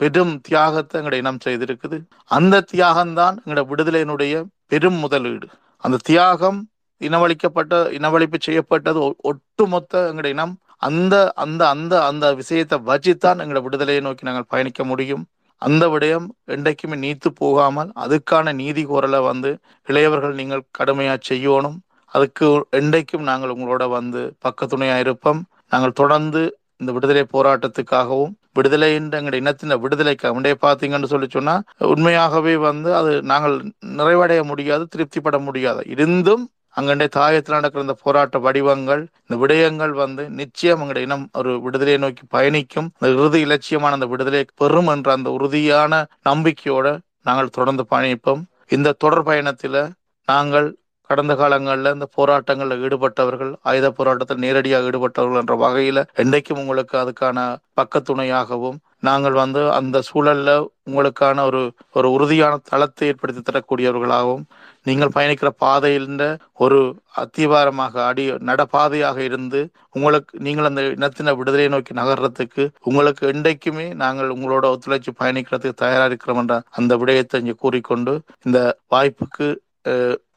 பெரும் 0.00 0.34
தியாகத்தை 0.40 0.94
எங்களுடைய 0.98 1.22
இனம் 1.24 1.42
செய்திருக்குது. 1.44 1.96
அந்த 2.36 2.64
தியாகம்தான் 2.72 3.36
எங்களோட 3.42 3.62
விடுதலையினுடைய 3.70 4.34
பெரும் 4.66 4.98
முதலீடு. 5.04 5.46
அந்த 5.84 6.00
தியாகம் 6.08 6.58
இனவழிக்கப்பட்ட 7.00 7.74
இனவழிப்பு 7.98 8.38
செய்யப்பட்டது 8.46 9.00
ஒட்டுமொத்த 9.30 10.02
எங்களுடைய 10.10 10.36
இனம் 10.36 10.54
அந்த 10.88 11.14
அந்த 11.42 11.62
அந்த 11.74 11.94
அந்த 12.10 12.26
விஷயத்தை 12.40 12.76
வச்சுத்தான் 12.90 13.40
எங்களோட 13.42 13.60
விடுதலையை 13.66 14.02
நோக்கி 14.06 14.28
நாங்கள் 14.28 14.50
பயணிக்க 14.52 14.82
முடியும். 14.84 15.24
அந்த 15.62 15.84
விடயம் 15.88 16.26
என்றைக்குமே 16.54 16.96
நீத்து 17.04 17.28
போகாமல் 17.42 17.90
அதுக்கான 18.04 18.54
நீதி 18.60 18.82
கோரலை 18.84 19.20
வந்து 19.30 19.50
இளையவர்கள் 19.88 20.38
நீங்கள் 20.40 20.68
கடுமையா 20.78 21.14
செய்யணும். 21.28 21.76
அதுக்கு 22.14 22.46
என்றைக்கும் 22.78 23.28
நாங்கள் 23.30 23.52
உங்களோட 23.54 23.84
வந்து 23.98 24.22
பக்கத்துணையாக 24.46 25.04
இருப்போம். 25.04 25.40
நாங்கள் 25.68 25.98
தொடர்ந்து 26.00 26.42
இந்த 26.82 26.92
விடுதலை 26.96 27.24
போராட்டத்துக்காகவும் 27.34 28.32
விடுதலை 28.58 28.88
எங்கள் 28.94 29.38
இனத்தின் 29.40 29.74
விடுதலைக்கு 29.84 30.34
உண்டைய 30.38 30.54
பார்த்தீங்கன்னு 30.64 31.12
சொல்லி 31.12 31.28
சொன்னால் 31.30 31.62
உண்மையாகவே 31.92 32.54
வந்து 32.68 32.90
அது 33.00 33.12
நாங்கள் 33.30 33.54
நிறைவடைய 33.98 34.40
முடியாது 34.50 34.84
திருப்திப்பட 34.94 35.38
முடியாது. 35.46 35.82
இருந்தும் 35.94 36.44
அங்கண்டே 36.80 37.06
தாயத்தில் 37.16 37.56
நடக்கிற 37.56 37.80
இந்த 37.80 37.94
போராட்ட 38.02 38.36
வடிவங்கள் 38.38 39.00
இந்த 39.22 39.36
விடயங்கள் 39.42 39.92
வந்து 40.02 40.22
நிச்சயம் 40.40 40.80
எங்களுடைய 40.82 41.06
இனம் 41.08 41.24
ஒரு 41.32 41.50
விடுதலையை 41.64 41.98
நோக்கி 42.04 42.24
பயணிக்கும் 42.28 42.88
இந்த 42.98 43.08
இறுதி 43.16 43.40
இலட்சியமான 43.46 43.96
அந்த 43.98 44.08
விடுதலை 44.12 44.42
பெறும் 44.60 44.90
என்ற 44.94 45.12
அந்த 45.12 45.30
உறுதியான 45.30 45.92
நம்பிக்கையோட 46.28 46.86
நாங்கள் 47.28 47.54
தொடர்ந்து 47.58 47.84
பயணிப்போம். 47.90 48.42
இந்த 48.68 48.96
தொடர் 48.98 49.26
பயணத்தில் 49.30 49.80
நாங்கள் 50.28 50.68
கடந்த 51.12 51.34
காலங்களில் 51.34 51.94
இந்த 51.94 52.08
போராட்டங்களில் 52.16 52.84
ஈடுபட்டவர்கள் 52.84 53.52
ஆயுத 53.62 53.90
போராட்டத்தில் 53.90 54.44
நேரடியாக 54.44 54.88
ஈடுபட்டவர்கள் 54.88 55.42
என்ற 55.42 55.56
வகையில் 55.56 56.02
என்றைக்கும் 56.16 56.62
உங்களுக்கு 56.62 56.96
அதுக்கான 56.98 57.38
பக்கத்துணையாகவும் 57.76 58.78
நாங்கள் 59.00 59.32
வந்து 59.32 59.62
அந்த 59.70 59.96
சூழல்ல 60.08 60.50
உங்களுக்கான 60.84 61.44
ஒரு 61.44 61.60
ஒரு 61.92 62.08
உறுதியான 62.10 62.54
தளத்தை 62.68 63.06
ஏற்படுத்தி 63.08 63.42
தரக்கூடியவர்களாகவும் 63.42 64.44
நீங்கள் 64.82 65.14
பயணிக்கிற 65.14 65.50
பாதையில் 65.58 66.22
ஒரு 66.56 66.78
அத்திவாரமாக 67.16 67.94
அடி 68.04 68.24
நடப்பாதையாக 68.42 69.18
இருந்து 69.24 69.60
உங்களுக்கு 69.94 70.40
நீங்கள் 70.40 70.64
அந்த 70.64 70.82
இனத்தின 70.96 71.34
விடுதலையை 71.34 71.70
நோக்கி 71.70 71.94
நகர்றதுக்கு 71.94 72.64
உங்களுக்கு 72.82 73.24
என்றைக்குமே 73.26 73.86
நாங்கள் 73.94 74.34
உங்களோட 74.36 74.66
ஒத்துழைச்சி 74.68 75.12
பயணிக்கிறதுக்கு 75.20 75.82
தயாரா 75.82 76.04
இருக்கிறோம் 76.04 76.38
என்ற 76.38 76.56
அந்த 76.70 76.96
விடயத்தை 76.96 77.40
இங்கே 77.40 77.56
கூறிக்கொண்டு 77.58 78.14
இந்த 78.46 78.60
வாய்ப்புக்கு 78.88 79.48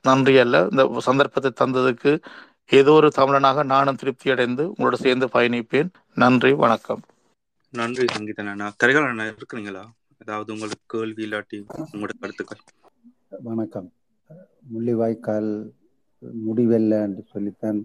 நன்றி 0.06 0.34
அல்ல. 0.38 0.56
இந்த 0.72 0.84
சந்தர்ப்பத்தை 1.00 1.52
தந்ததுக்கு 1.54 2.12
ஏதோ 2.70 2.92
ஒரு 2.92 3.10
தமிழனாக 3.16 3.64
நானும் 3.66 3.96
திருப்தி 3.96 4.30
அடைந்து 4.30 4.66
உங்களோட 4.72 4.98
சேர்ந்து 4.98 5.28
பயணிப்பேன். 5.34 5.90
நன்றி 6.18 6.54
வணக்கம். 6.64 7.04
நன்றி 7.74 8.06
சங்கீதன் 8.08 8.50
அண்ணா. 8.52 8.68
கரிகால் 8.82 9.10
அண்ணா 9.10 9.26
இருக்கிறீங்களா? 9.32 9.84
அதாவது 10.22 10.54
உங்களுக்கு 10.54 10.86
கேள்வி 10.88 11.24
இல்லாட்டி 11.26 11.60
உங்களோட 11.92 12.16
கருத்துக்கள். 12.20 12.64
வணக்கம். 13.44 13.88
முள்ளிவாய்க்கால் 14.74 15.50
முடிவெல்ல 16.46 17.02
என்று 17.08 17.24
சொல்லித்தான் 17.34 17.80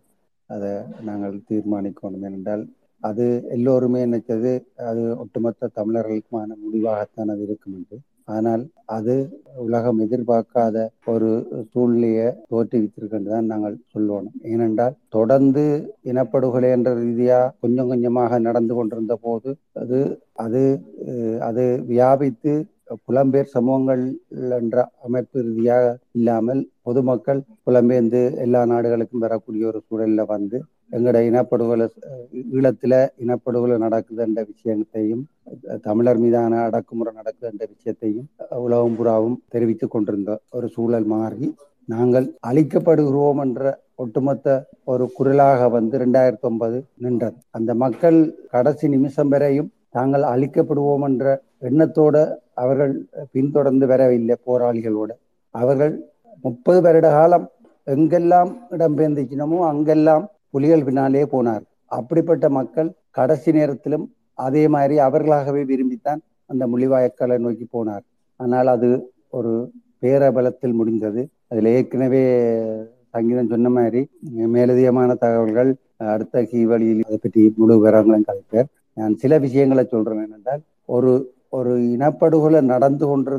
அதை 0.51 0.73
நாங்கள் 1.01 1.45
தீர்மானிக்கணும். 1.49 2.25
ஏனென்றால் 2.25 2.65
அது 3.03 3.27
எல்லோருமே 3.49 4.01
நினைச்சது 4.05 4.53
அது 4.89 5.03
ஒட்டுமொத்த 5.19 5.71
தமிழர்களுக்குமான 5.77 6.57
முடிவாகத்தான் 6.65 7.33
அது 7.35 7.43
இருக்கும் 7.43 7.75
என்று. 7.75 7.99
ஆனால் 8.29 8.63
அது 8.87 9.15
உலகம் 9.59 10.01
எதிர்பார்க்காத 10.01 10.77
ஒரு 11.07 11.29
சூழ்நிலையை 11.73 12.27
தோற்றுவித்திருக்கின்றது 12.51 13.35
தான் 13.35 13.45
நாங்கள் 13.45 13.77
சொல்லணும் 13.95 14.37
ஏனென்றால் 14.43 14.97
தொடர்ந்து 15.09 15.65
இனப்படுகொலை 16.05 16.71
என்ற 16.71 16.91
ரீதியா 16.95 17.39
கொஞ்சம் 17.61 17.89
கொஞ்சமாக 17.89 18.39
நடந்து 18.39 18.75
கொண்டிருந்த 18.75 19.17
போது 19.23 19.53
அது 19.75 20.01
அது 20.37 20.63
அது 21.41 21.65
வியாபித்து 21.87 22.55
புலம்பெயர் 23.07 23.55
சமூகங்கள் 23.55 24.05
என்ற 24.59 24.79
அமைப்பு 25.03 25.39
ரீதியாக 25.43 25.85
இல்லாமல் 26.13 26.63
பொதுமக்கள் 26.83 27.41
புலம்பெயர்ந்து 27.67 28.23
எல்லா 28.37 28.63
நாடுகளுக்கும் 28.65 29.21
வரக்கூடிய 29.21 29.65
ஒரு 29.67 29.81
சூழல்ல 29.89 30.25
வந்து 30.27 30.59
எங்களோட 30.93 31.19
இனப்படுகொலை 31.29 31.87
ஈழத்துல 32.57 32.95
இனப்படுகொலை 33.25 33.77
நடக்குது 33.85 34.23
என்ற 34.27 34.41
விஷயத்தையும் 34.53 35.23
தமிழர் 35.81 36.21
மீதான 36.23 36.61
அடக்குமுறை 36.67 37.13
நடக்குது 37.19 37.51
என்ற 37.53 37.65
விஷயத்தையும் 37.75 38.29
உலகம் 38.65 38.97
புறாவும் 39.01 39.37
தெரிவித்து 39.55 39.89
கொண்டிருந்த 39.89 40.33
ஒரு 40.51 40.69
சூழல் 40.69 41.09
மாறி 41.13 41.49
நாங்கள் 41.89 42.27
அழிக்கப்படுகிறோம் 42.49 43.41
என்ற 43.45 43.63
ஒட்டுமொத்த 44.03 44.49
ஒரு 44.93 45.05
குரலாக 45.17 45.69
வந்து 45.69 45.95
ரெண்டாயிரத்தி 46.03 46.47
ஒன்பது 46.51 46.79
நின்றது. 47.05 47.37
அந்த 47.57 47.71
மக்கள் 47.85 48.19
கடைசி 48.55 48.87
நிமிஷம் 48.89 49.31
வரையும் 49.35 49.71
தாங்கள் 49.97 50.25
அழிக்கப்படுவோம் 50.33 51.05
என்ற 51.09 51.25
எண்ணத்தோட 51.69 52.17
அவர்கள் 52.63 52.93
பின்தொடர்ந்து 53.33 53.87
வரவில்லை 53.87 54.37
போராளிகளோட. 54.47 55.11
அவர்கள் 55.55 55.95
முப்பது 56.45 56.81
வருட 56.87 57.07
காலம் 57.17 57.47
எங்கெல்லாம் 57.87 58.51
இடம்பெயர்ந்துச்சினமோ 58.77 59.59
அங்கெல்லாம் 59.73 60.25
புலிகள் 60.55 60.87
பின்னாலே 60.89 61.25
போனார். 61.35 61.65
அப்படிப்பட்ட 61.99 62.47
மக்கள் 62.59 62.89
கடைசி 63.19 63.51
நேரத்திலும் 63.59 64.07
அதே 64.39 64.63
மாதிரி 64.75 64.95
அவர்களாகவே 65.07 65.63
விரும்பித்தான் 65.71 66.21
அந்த 66.51 66.65
முள்ளிவாயக்காலை 66.73 67.37
நோக்கி 67.47 67.67
போனார். 67.77 68.05
ஆனால் 68.41 68.69
அது 68.75 68.89
ஒரு 69.39 69.53
பேரபலத்தில் 70.03 70.79
முடிந்தது. 70.81 71.23
அதில் 71.51 71.69
ஏற்கனவே 71.77 72.23
சங்கீதம் 73.15 73.53
சொன்ன 73.53 73.69
மாதிரி 73.77 74.01
மேலதிகமான 74.55 75.11
தகவல்கள் 75.25 75.71
அடுத்த 76.13 76.43
கீவழியில் 76.51 77.07
அதை 77.09 77.17
பற்றி 77.25 77.43
முழு 77.57 77.75
விவரங்களும் 77.79 78.27
கலைப்பேர் 78.29 78.69
நான் 78.97 79.15
சில 79.23 79.33
விஷயங்களை 79.45 79.85
சொல்றேன் 79.87 80.23
என்னென்றால் 80.27 80.63
ஒரு 80.97 81.13
ஒரு 81.59 81.73
இனப்படுகொலை 81.95 82.61
நடந்து 82.73 83.05
கொண்டு 83.11 83.37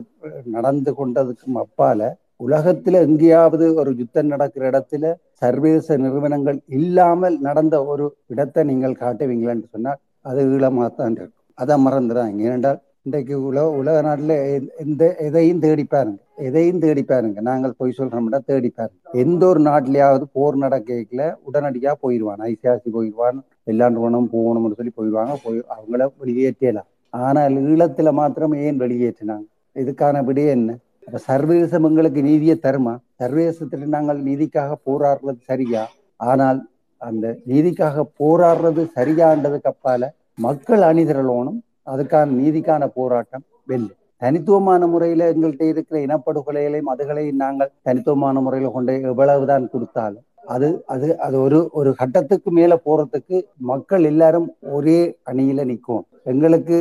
நடந்து 0.55 0.91
கொண்டதுக்கும் 0.97 1.59
அப்பால 1.63 2.09
உலகத்துல 2.45 3.01
எங்கேயாவது 3.07 3.65
ஒரு 3.81 3.91
யுத்தம் 4.01 4.31
நடக்கிற 4.33 4.63
இடத்துல 4.71 5.11
சர்வதேச 5.41 5.97
நிறுவனங்கள் 6.03 6.57
இல்லாமல் 6.79 7.35
நடந்த 7.47 7.75
ஒரு 7.91 8.05
இடத்தை 8.33 8.63
நீங்கள் 8.71 9.01
காட்டுவீங்களான்னு 9.03 9.67
சொன்னால் 9.75 9.99
அது 10.29 10.41
ஈழமாகத்தான் 10.55 11.15
இருக்கும். 11.19 11.39
அதை 11.61 11.75
மறந்துடாங்க 11.85 12.47
ஏனென்றால் 12.47 12.79
இன்றைக்கு 13.07 13.35
உலக 13.49 13.67
உலக 13.81 14.01
நாட்டில் 14.07 14.35
எந்த 14.83 15.03
எதையும் 15.27 15.61
தேடி 15.63 15.83
பாருங்க. 15.93 16.19
எதையும் 16.47 16.81
தேடி 16.83 17.03
பாருங்க. 17.03 17.39
நாங்கள் 17.47 17.77
போய் 17.79 17.97
சொல்றோம்னா 17.99 18.39
தேடி 18.49 18.69
பாருங்க. 18.69 18.99
எந்த 19.23 19.41
ஒரு 19.51 19.61
நாட்டிலேயாவது 19.69 20.25
போர் 20.37 20.57
நடக்கல 20.63 21.23
உடனடியாக 21.47 21.95
போயிடுவான். 22.03 22.43
ஐசிஆசி 22.51 22.89
போயிடுவான் 22.97 23.39
எல்லாண்டு 23.71 24.21
போகணும்னு 24.35 24.77
சொல்லி 24.79 24.93
போயிடுவாங்க. 24.99 25.35
போய் 25.45 25.59
அவங்கள 25.75 26.09
வெளியேற்றலாம் 26.21 26.89
ஆனால் 27.13 27.57
ஈழத்துல 27.71 28.09
மாத்திரம் 28.19 28.53
ஏன் 28.65 28.79
வெளியேற்றினாங்க? 28.81 29.45
இதுக்கான 29.75 30.23
விட 30.27 30.41
என்ன? 30.55 30.71
அப்ப 31.11 31.19
சர்வதேசம் 31.31 31.85
எங்களுக்கு 31.87 32.19
நீதியை 32.27 32.53
தருமா? 32.65 32.91
சர்வதேசத்துல 33.21 33.87
நாங்கள் 33.95 34.19
நீதிக்காக 34.27 34.75
போராடுறது 34.87 35.41
சரியா? 35.49 35.81
ஆனால் 36.19 36.59
அந்த 37.01 37.25
நீதிக்காக 37.49 38.05
போராடுறது 38.19 38.81
சரியான்றதுக்கு 38.95 39.69
அப்பால 39.71 40.09
மக்கள் 40.37 40.83
அணிதிரளோனும் 40.89 41.59
அதுக்கான 41.87 42.33
நீதிக்கான 42.39 42.87
போராட்டம் 42.99 43.43
வெல்லு. 43.69 43.91
தனித்துவமான 44.21 44.87
முறையில 44.87 45.27
எங்கள்கிட்ட 45.33 45.65
இருக்கிற 45.73 45.99
இனப்படுகொலைகளையும் 46.07 46.91
அதுகளையும் 46.93 47.41
நாங்கள் 47.45 47.73
தனித்துவமான 47.87 48.41
முறையில 48.47 48.71
கொண்டு 48.77 48.99
எவ்வளவுதான் 49.11 49.71
கொடுத்தாலும் 49.73 50.25
அது 50.55 50.69
அது 50.87 51.07
அது 51.19 51.37
ஒரு 51.45 51.59
ஒரு 51.79 51.93
கட்டத்துக்கு 52.01 52.51
மேல 52.59 52.75
போறதுக்கு 52.87 53.37
மக்கள் 53.71 54.03
எல்லாரும் 54.03 54.47
ஒரே 54.77 54.99
அணியில 55.31 55.65
நிற்கும். 55.71 56.03
எங்களுக்கு 56.33 56.77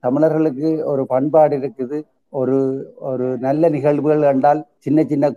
தமிழர்களுக்கு 0.00 0.70
ஒரு 0.84 1.04
பண்பாடு 1.06 1.54
இருக்குது. 1.60 1.98
ஒரு 2.32 2.58
ஒரு 3.10 3.26
நல்ல 3.46 3.68
நிகழ்வுகள் 3.76 4.26
கண்டால் 4.28 4.60
சின்ன 4.84 5.04
சின்ன 5.10 5.30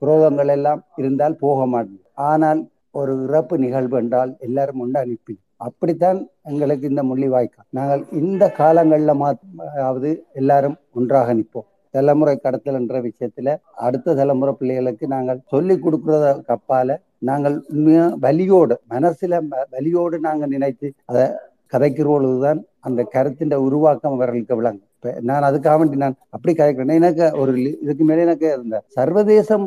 குரோதங்கள் 0.00 0.52
எல்லாம் 0.56 0.80
இருந்தால் 1.00 1.40
போக 1.44 1.66
மாட்டோம் 1.74 2.04
ஆனால் 2.30 2.60
ஒரு 3.00 3.12
இறப்பு 3.26 3.54
நிகழ்வு 3.64 3.96
என்றால் 4.02 4.30
எல்லாரும் 4.46 4.80
உண்டு 4.84 4.98
அனுப்பி 5.04 5.34
அப்படித்தான் 5.66 6.18
எங்களுக்கு 6.50 6.84
இந்த 6.90 7.02
முள்ளிவாய்க்கால். 7.08 7.68
நாங்கள் 7.78 8.02
இந்த 8.20 8.44
காலங்களில் 8.60 9.20
மாத்தாவது 9.22 10.10
எல்லாரும் 10.40 10.76
ஒன்றாக 10.98 11.34
நிற்போம். 11.38 11.68
தலைமுறை 11.94 12.34
கடத்தல் 12.36 12.78
என்ற 12.80 12.96
விஷயத்துல 13.06 13.54
அடுத்த 13.86 14.14
தலைமுறை 14.20 14.52
பிள்ளைகளுக்கு 14.58 15.06
நாங்கள் 15.14 15.42
சொல்லி 15.52 15.76
கொடுக்கறத 15.84 16.26
கப்பால 16.50 16.96
நாங்கள் 17.28 17.56
உண்மையா 17.74 18.04
வலியோடு 18.24 18.74
மனசுல 18.94 19.40
வலியோடு 19.74 20.18
நாங்கள் 20.26 20.52
நினைத்து 20.56 20.88
அதை 21.10 21.24
கதைக்கிறபொழுதுதான் 21.72 22.60
அந்த 22.88 23.00
கருத்தின் 23.14 23.54
உருவாக்கம் 23.68 24.16
அவர்களுக்கு 24.16 24.58
விளங்கும். 24.60 24.87
நான் 25.28 25.46
அதுக்காக 25.48 25.76
வேண்டி 25.80 25.96
நான் 26.02 26.16
அப்படி 26.36 26.52
கதைக்கிறேன் 26.54 27.00
எனக்கு 27.00 27.26
ஒரு 27.42 27.52
இதுக்கு 27.84 28.04
மேலே 28.04 28.24
எனக்கு 28.26 28.48
இந்த 28.64 28.78
சர்வதேசம் 28.96 29.66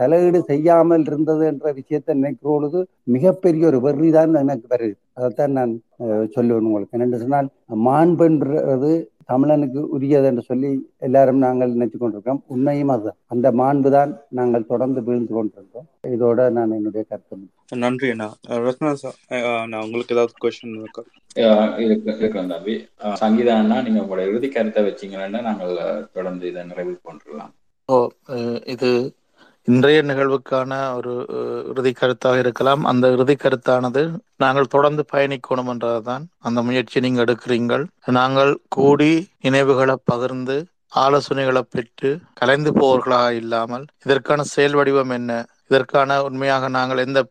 தலையீடு 0.00 0.40
செய்யாமல் 0.50 1.06
இருந்தது 1.10 1.44
என்ற 1.52 1.72
விஷயத்தை 1.80 2.14
நினைக்கிற 2.18 2.48
பொழுது 2.52 2.80
மிகப்பெரிய 3.16 3.64
ஒரு 3.70 3.80
வெறி 3.86 4.10
தான் 4.16 4.40
எனக்கு 4.44 4.66
வருது. 4.74 4.94
அதைத்தான் 5.18 5.56
நான் 5.58 5.72
சொல்லுவேன் 6.36 6.68
உங்களுக்கு. 6.68 6.94
என்னென்று 6.96 7.22
சொன்னால் 7.24 7.48
மாண்புன்றது 7.88 8.92
தமிழனுக்கு 9.28 9.80
உரியது 9.94 10.26
என்று 10.30 10.42
சொல்லி 10.42 10.68
எல்லாரும் 11.06 11.42
நாங்கள் 11.44 11.74
நினைச்சு 11.74 11.98
கொண்டிருக்கோம் 11.98 12.40
உண்மையும் 12.46 12.92
அதுதான் 12.94 13.18
அந்த 13.26 13.48
மாண்பு 13.60 13.90
தான் 13.96 14.12
நாங்கள் 14.38 14.70
தொடர்ந்து 14.70 15.00
வீழ்ந்து 15.06 15.32
கொண்டிருக்கோம் 15.34 15.86
இதோட 16.14 16.48
நான் 16.56 16.76
என்னுடைய 16.78 17.04
கருத்து. 17.04 17.36
நன்றி 17.82 18.08
அண்ணா. 18.12 18.28
ரத்னா 18.66 18.90
நான் 19.66 19.82
உங்களுக்கு 19.84 20.14
ஏதாவது 20.16 20.34
கொஸ்டின் 20.44 20.76
இருக்கா? 20.78 21.02
இருக்கிறோம் 22.16 22.52
தம்பி. 22.52 22.74
சங்கீதா 23.22 23.54
அண்ணா 23.60 23.76
நீங்க 23.86 24.00
உங்களோட 24.04 24.24
இறுதி 24.30 24.48
கருத்தை 24.50 24.82
வச்சீங்கன்னா 24.86 25.40
நாங்கள் 25.48 25.74
தொடர்ந்து 26.16 26.46
இதை 26.52 26.64
நிறைவு 26.70 26.94
கொண்டுலாம் 27.08 27.54
ஓ 27.88 27.96
இது 28.74 28.88
இன்றைய 29.70 30.02
நிகழ்வுக்கான 30.08 30.72
ஒரு 30.98 31.12
இறுதி 31.70 31.90
கருத்தாக 31.98 32.36
இருக்கலாம். 32.42 32.82
அந்த 32.90 33.06
இறுதி 33.14 33.34
கருத்தானது 33.42 34.02
நாங்கள் 34.42 34.70
தொடர்ந்து 34.74 35.02
பயணிக்கணும் 35.12 35.68
என்றதுதான் 35.72 36.24
அந்த 36.48 36.62
முயற்சி 36.68 37.02
நீங்கள் 37.06 37.24
எடுக்கிறீங்கள் 37.24 37.84
நாங்கள் 38.18 38.52
கூடி 38.76 39.10
நினைவுகளை 39.46 39.96
பகிர்ந்து 40.10 40.56
ஆலோசனைகளை 41.02 41.62
பெற்று 41.74 42.10
கலைந்து 42.40 42.72
போவர்களாக 42.78 43.36
இல்லாமல் 43.42 43.84
இதற்கான 44.06 44.46
செயல் 44.54 44.78
வடிவம் 44.80 45.14
என்ன? 45.18 45.30
இதற்கான 45.70 46.18
உண்மையாக 46.28 46.68
நாங்கள் 46.78 47.04
எந்த 47.06 47.26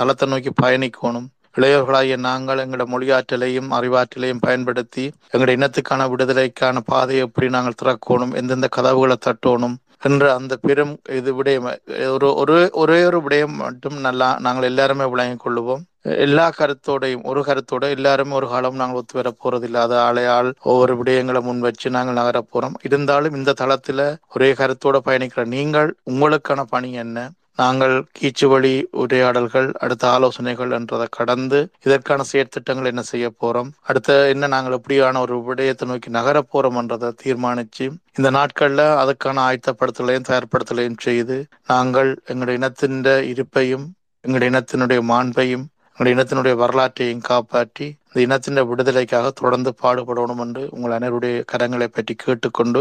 தளத்தை 0.00 0.28
நோக்கி 0.32 0.52
பயணிக்கணும்? 0.62 1.28
இளையோர்களாகிய 1.58 2.16
நாங்கள் 2.26 2.60
எங்களோட 2.62 2.84
மொழியாற்றலையும் 2.92 3.70
அறிவாற்றலையும் 3.78 4.44
பயன்படுத்தி 4.46 5.04
எங்களுடைய 5.32 5.56
இனத்துக்கான 5.60 6.08
விடுதலைக்கான 6.12 6.80
பாதையை 6.92 7.22
எப்படி 7.26 7.48
நாங்கள் 7.56 7.80
திறக்கணும்? 7.82 8.32
எந்தெந்த 8.40 8.68
கதவுகளை 8.76 9.16
தட்டணும்? 9.26 9.76
என்ற 10.02 10.34
அந்த 10.34 10.56
பெரும் 10.56 10.94
இது 11.10 11.30
விடயம் 11.34 11.66
ஒரு 12.08 12.28
ஒரு 12.34 12.56
ஒரே 12.72 12.98
ஒரு 13.04 13.18
விடயம் 13.20 13.56
மட்டும் 13.56 13.96
நல்லா 14.00 14.28
நாங்கள் 14.38 14.68
எல்லாருமே 14.70 15.04
விளங்கிக் 15.04 15.44
கொள்வோம் 15.44 15.82
எல்லா 16.26 16.46
கருத்தோடையும் 16.58 17.24
ஒரு 17.24 17.40
கருத்தோட 17.40 17.90
எல்லாருமே 17.90 18.34
ஒரு 18.34 18.48
காலம் 18.48 18.74
நாங்கள் 18.74 18.98
ஒத்து 19.00 19.18
வர 19.18 19.30
போறது 19.34 19.62
இல்லாத 19.62 19.94
ஆளையால் 20.06 20.50
ஒவ்வொரு 20.62 20.94
விடயங்களை 21.00 21.42
முன் 21.42 21.60
வச்சு 21.60 21.90
நாங்கள் 21.90 22.18
நகர 22.20 22.38
போறோம். 22.44 22.74
இருந்தாலும் 22.82 23.34
இந்த 23.34 23.54
தளத்துல 23.60 24.00
ஒரே 24.28 24.52
கருத்தோட 24.52 24.98
பயணிக்கிற 25.08 25.44
நீங்கள் 25.54 25.90
உங்களுக்கான 26.10 26.62
பணி 26.74 26.92
என்ன? 27.04 27.18
நாங்கள் 27.58 27.94
கீச்சு 28.18 28.46
வழி 28.48 28.72
உரையாடல்கள் 28.92 29.68
அடுத்த 29.78 30.04
ஆலோசனைகள் 30.10 30.70
என்றதை 30.78 31.06
கடந்து 31.10 31.58
இதற்கான 31.86 32.24
செயற்திட்டங்கள் 32.30 32.90
என்ன 32.92 33.02
செய்ய 33.02 33.26
போறோம்? 33.42 33.70
அடுத்த 33.82 34.28
என்ன 34.28 34.46
நாங்கள் 34.46 34.76
எப்படியான 34.78 35.20
ஒரு 35.20 35.36
விடயத்தை 35.42 35.88
நோக்கி 35.88 36.10
நகர 36.10 36.42
போறோம் 36.52 36.78
என்றதை 36.82 37.10
தீர்மானிச்சு 37.22 37.86
இந்த 38.18 38.30
நாட்கள்ல 38.30 38.84
அதுக்கான 39.02 39.42
ஆயத்தப்படுத்தலையும் 39.48 40.28
தயார்படுத்தலையும் 40.30 41.02
செய்து 41.02 41.36
நாங்கள் 41.66 42.10
எங்களுடைய 42.28 42.60
இனத்தின் 42.62 42.98
இருப்பையும் 43.32 43.86
எங்களுடைய 44.24 44.50
இனத்தினுடைய 44.52 45.02
மாண்பையும் 45.12 45.66
எங்களுடைய 45.92 46.16
இனத்தினுடைய 46.16 46.54
வரலாற்றையும் 46.54 47.26
காப்பாற்றி 47.30 47.86
இந்த 48.08 48.20
இனத்தின் 48.20 48.60
விடுதலைக்காக 48.70 49.26
தொடர்ந்து 49.30 49.70
பாடுபடணும் 49.82 50.40
என்று 50.44 50.62
உங்கள் 50.70 50.94
அனைவருடைய 50.96 51.36
கரங்களை 51.52 51.88
பற்றி 51.88 52.14
கேட்டுக்கொண்டு 52.14 52.80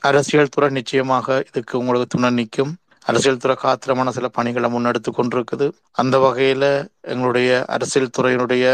அரசியல் 0.00 0.52
துறை 0.54 0.68
நிச்சயமாக 0.70 1.36
இதுக்கு 1.48 1.74
உங்களுக்கு 1.78 2.06
துணை 2.06 2.30
நிற்கும். 2.30 2.72
அரசியல் 3.04 3.38
துறை 3.38 3.56
காத்திரமான 3.62 4.08
சில 4.08 4.28
பணிகளை 4.28 4.70
முன்னெடுத்து 4.70 5.10
கொண்டிருக்குது. 5.12 5.66
அந்த 5.92 6.18
வகையில 6.18 6.64
எங்களுடைய 7.04 7.48
அரசியல் 7.74 8.14
துறையினுடைய 8.16 8.66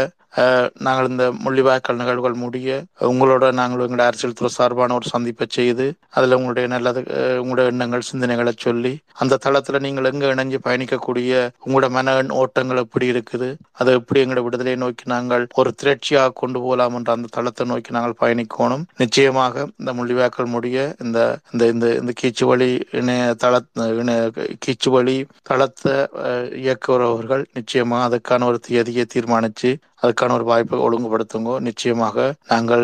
நாங்கள் 0.81 1.07
இந்த 1.09 1.25
முள்ளிவாய்க்கால் 1.41 1.99
நிகழ்வுகள் 1.99 2.35
முடிய 2.41 2.67
உங்களோட 3.07 3.45
நாங்கள் 3.57 3.81
எங்களுடைய 3.81 4.09
அரசியல் 4.09 4.35
துறை 4.35 4.49
சார்பான 4.53 4.93
ஒரு 4.93 5.07
சந்திப்பை 5.09 5.45
செய்து 5.49 5.85
அதில் 6.13 6.35
உங்களுடைய 6.37 6.67
நல்லது 6.73 7.01
உங்களுடைய 7.41 7.71
எண்ணங்கள் 7.71 8.05
சிந்தனைகளை 8.09 8.53
சொல்லி 8.57 8.91
அந்த 9.17 9.39
தளத்தில் 9.43 9.81
நீங்கள் 9.81 10.09
எங்கே 10.11 10.29
இணைஞ்சு 10.31 10.59
பயணிக்கக்கூடிய 10.65 11.33
உங்களோட 11.65 11.89
மன 11.91 12.13
ஓட்டங்கள் 12.37 12.81
எப்படி 12.83 13.07
இருக்குது 13.11 13.49
அதை 13.77 13.95
எப்படி 13.95 14.21
எங்களோட 14.23 14.43
விடுதலையை 14.45 14.77
நோக்கி 14.81 15.05
நாங்கள் 15.07 15.43
ஒரு 15.55 15.71
திரட்சியாக 15.79 16.35
கொண்டு 16.35 16.61
போகலாம் 16.61 16.95
என்ற 16.95 17.11
அந்த 17.13 17.31
தளத்தை 17.31 17.65
நோக்கி 17.65 17.91
நாங்கள் 17.91 18.17
பயணிக்கணும். 18.21 18.85
நிச்சயமாக 19.01 19.67
இந்த 19.79 19.93
முள்ளிவாய்க்கால் 19.93 20.53
முடிய 20.53 20.77
இந்த 21.01 21.19
இந்த 21.53 21.63
இந்த 21.73 21.87
இந்த 21.97 22.13
கீச்சு 22.19 22.45
வழி 22.45 22.69
இணைய 22.99 23.25
தள 23.43 23.61
இணைய 23.97 24.23
கீச்சு 24.63 24.89
வழி 24.91 25.17
தளத்தை 25.43 25.95
அஹ், 26.23 26.49
இயக்குறவர்கள் 26.61 27.45
நிச்சயமாக 27.53 28.09
அதுக்கான 28.21 28.47
ஒரு 28.49 28.59
தேதியை 28.67 29.03
தீர்மானித்து 29.05 29.69
அதுக்கான 30.01 30.33
ஒரு 30.37 30.45
வாய்ப்பை 30.49 30.77
ஒழுங்குபடுத்துங்க. 30.85 31.51
நிச்சயமாக 31.67 32.25
நாங்கள் 32.47 32.83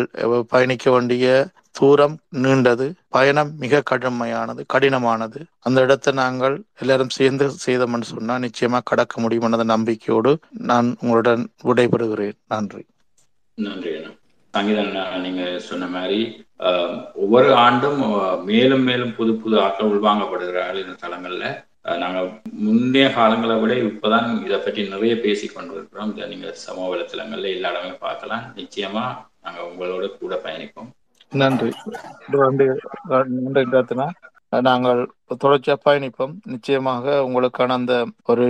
பயணிக்க 0.52 0.90
வேண்டிய 0.90 1.26
தூரம் 1.78 2.14
நீண்டது. 2.44 2.86
பயணம் 3.16 3.50
மிக 3.62 3.82
கடுமையானது 3.90 4.62
கடினமானது. 4.74 5.40
அந்த 5.66 5.78
இடத்தை 5.86 6.12
நாங்கள் 6.20 6.56
எல்லாரும் 6.82 7.14
சேர்ந்து 7.18 7.46
செய்தோம்னு 7.66 8.08
சொன்னா 8.12 8.36
நிச்சயமா 8.46 8.80
கடக்க 8.90 9.20
முடியும் 9.20 9.46
என்ற 9.48 9.66
நம்பிக்கையோடு 9.74 10.32
நான் 10.70 10.88
உங்களுடன் 11.00 11.44
விடைபெறுகிறேன். 11.68 12.38
நன்றி. 12.54 12.84
நன்றி 13.58 13.94
சங்கீதன் 14.54 14.92
நீங்க 15.24 15.42
சொன்ன 15.68 15.86
மாதிரி 15.94 16.20
ஒவ்வொரு 17.22 17.48
ஆண்டும் 17.64 18.00
மேலும் 18.44 18.84
மேலும் 18.88 19.14
புது 19.16 19.32
புது 19.42 19.56
ஆட்கள் 19.64 19.90
உள்வாங்கப்படுகிறார்கள் 19.94 20.82
இந்த 20.84 20.94
தளங்கள்ல 21.02 21.46
ஆஹ், 21.88 21.96
நாங்க 21.96 22.18
முந்தைய 22.58 23.06
காலங்களை 23.08 23.60
விட 23.60 23.74
இப்பதான் 23.82 24.44
இதை 24.44 24.58
பற்றி 24.58 24.88
நிறைய 24.88 25.20
பேசி 25.20 25.46
கொண்டிருக்கிறோம். 25.46 26.16
இதை 26.16 26.28
நீங்க 26.28 26.52
சமூக 26.52 26.96
வலைத்தளங்கள்ல 26.96 27.54
எல்லா 27.54 27.70
இடமே 27.70 27.92
பார்க்கலாம். 28.00 28.44
நிச்சயமா 28.56 29.04
நாங்க 29.42 29.60
உங்களோட 29.62 30.18
கூட 30.18 30.40
பயணிப்போம். 30.44 30.90
நன்றி. 31.32 31.70
நன்றி. 32.28 32.66
நாங்கள் 34.62 35.00
தொடர்ச்சியாக 35.36 35.84
பயணிப்போம். 35.86 36.32
நிச்சயமாக 36.46 37.16
உங்களுக்கான 37.26 37.76
அந்த 37.78 37.94
ஒரு 38.24 38.46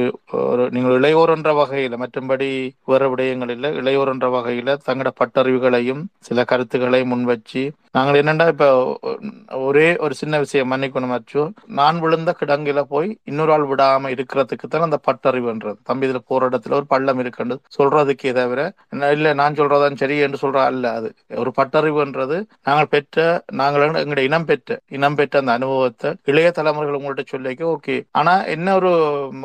ஒரு 0.48 0.64
நீங்கள் 0.70 0.96
இளையோர் 0.98 1.34
என்ற 1.36 1.52
வகையில 1.54 1.98
மற்றும்படி 2.02 2.48
வேற 2.84 3.08
விடயங்கள் 3.08 3.52
இல்லை 3.56 3.70
இளையோர் 3.80 4.12
என்ற 4.14 4.28
வகையில 4.36 4.76
தங்களோட 4.86 5.12
பட்டறிவுகளையும் 5.20 6.02
சில 6.28 6.44
கருத்துக்களை 6.44 7.02
முன்வச்சு 7.12 7.64
நாங்கள் 7.94 8.18
என்னண்டா 8.20 8.46
இப்போ 8.52 8.66
ஒரே 9.66 9.86
ஒரு 9.96 10.14
சின்ன 10.14 10.38
விஷயம் 10.38 10.70
மன்னிக்கணும் 10.72 11.14
அச்சோ. 11.16 11.42
நான் 11.78 11.98
விழுந்த 12.00 12.30
கிடங்கில 12.40 12.80
போய் 12.90 13.08
இன்னொரு 13.24 13.52
ஆள் 13.52 13.66
விடாம 13.70 14.10
இருக்கிறதுக்கு 14.14 14.66
தான் 14.66 14.86
அந்த 14.86 14.98
பட்டறிவுன்றது. 15.06 15.76
தம்பி 15.82 16.06
இதுல 16.08 16.20
போற 16.30 16.48
இடத்துல 16.50 16.76
ஒரு 16.80 16.86
பள்ளம் 16.86 17.20
இருக்குன்னு 17.22 17.56
சொல்றதுக்கே 17.78 18.32
தவிர 18.38 18.60
இல்ல 19.16 19.32
நான் 19.40 19.58
சொல்றதான் 19.60 19.98
சரி 20.02 20.18
என்று 20.26 20.42
சொல்ற 20.44 20.60
அல்ல 20.70 20.92
அது. 20.98 21.08
ஒரு 21.42 21.52
பட்டறிவுன்றது 21.58 22.38
நாங்கள் 22.68 22.92
பெற்ற 22.94 23.16
நாங்கள் 23.60 23.86
எங்களுடைய 24.02 24.28
இனம் 24.30 24.48
பெற்ற 24.50 24.66
இனம் 24.98 25.18
பெற்ற 25.20 25.34
அந்த 25.42 25.52
அனுபவத்தை 25.58 26.10
இளைய 26.32 26.50
தலை 26.50 26.67
தலைமுறைகள் 26.68 26.98
உங்கள்கிட்ட 26.98 27.32
சொல்லிக்க 27.32 27.62
ஓகே. 27.68 27.96
ஆனா 28.18 28.32
என்ன 28.52 28.68
ஒரு 28.76 28.90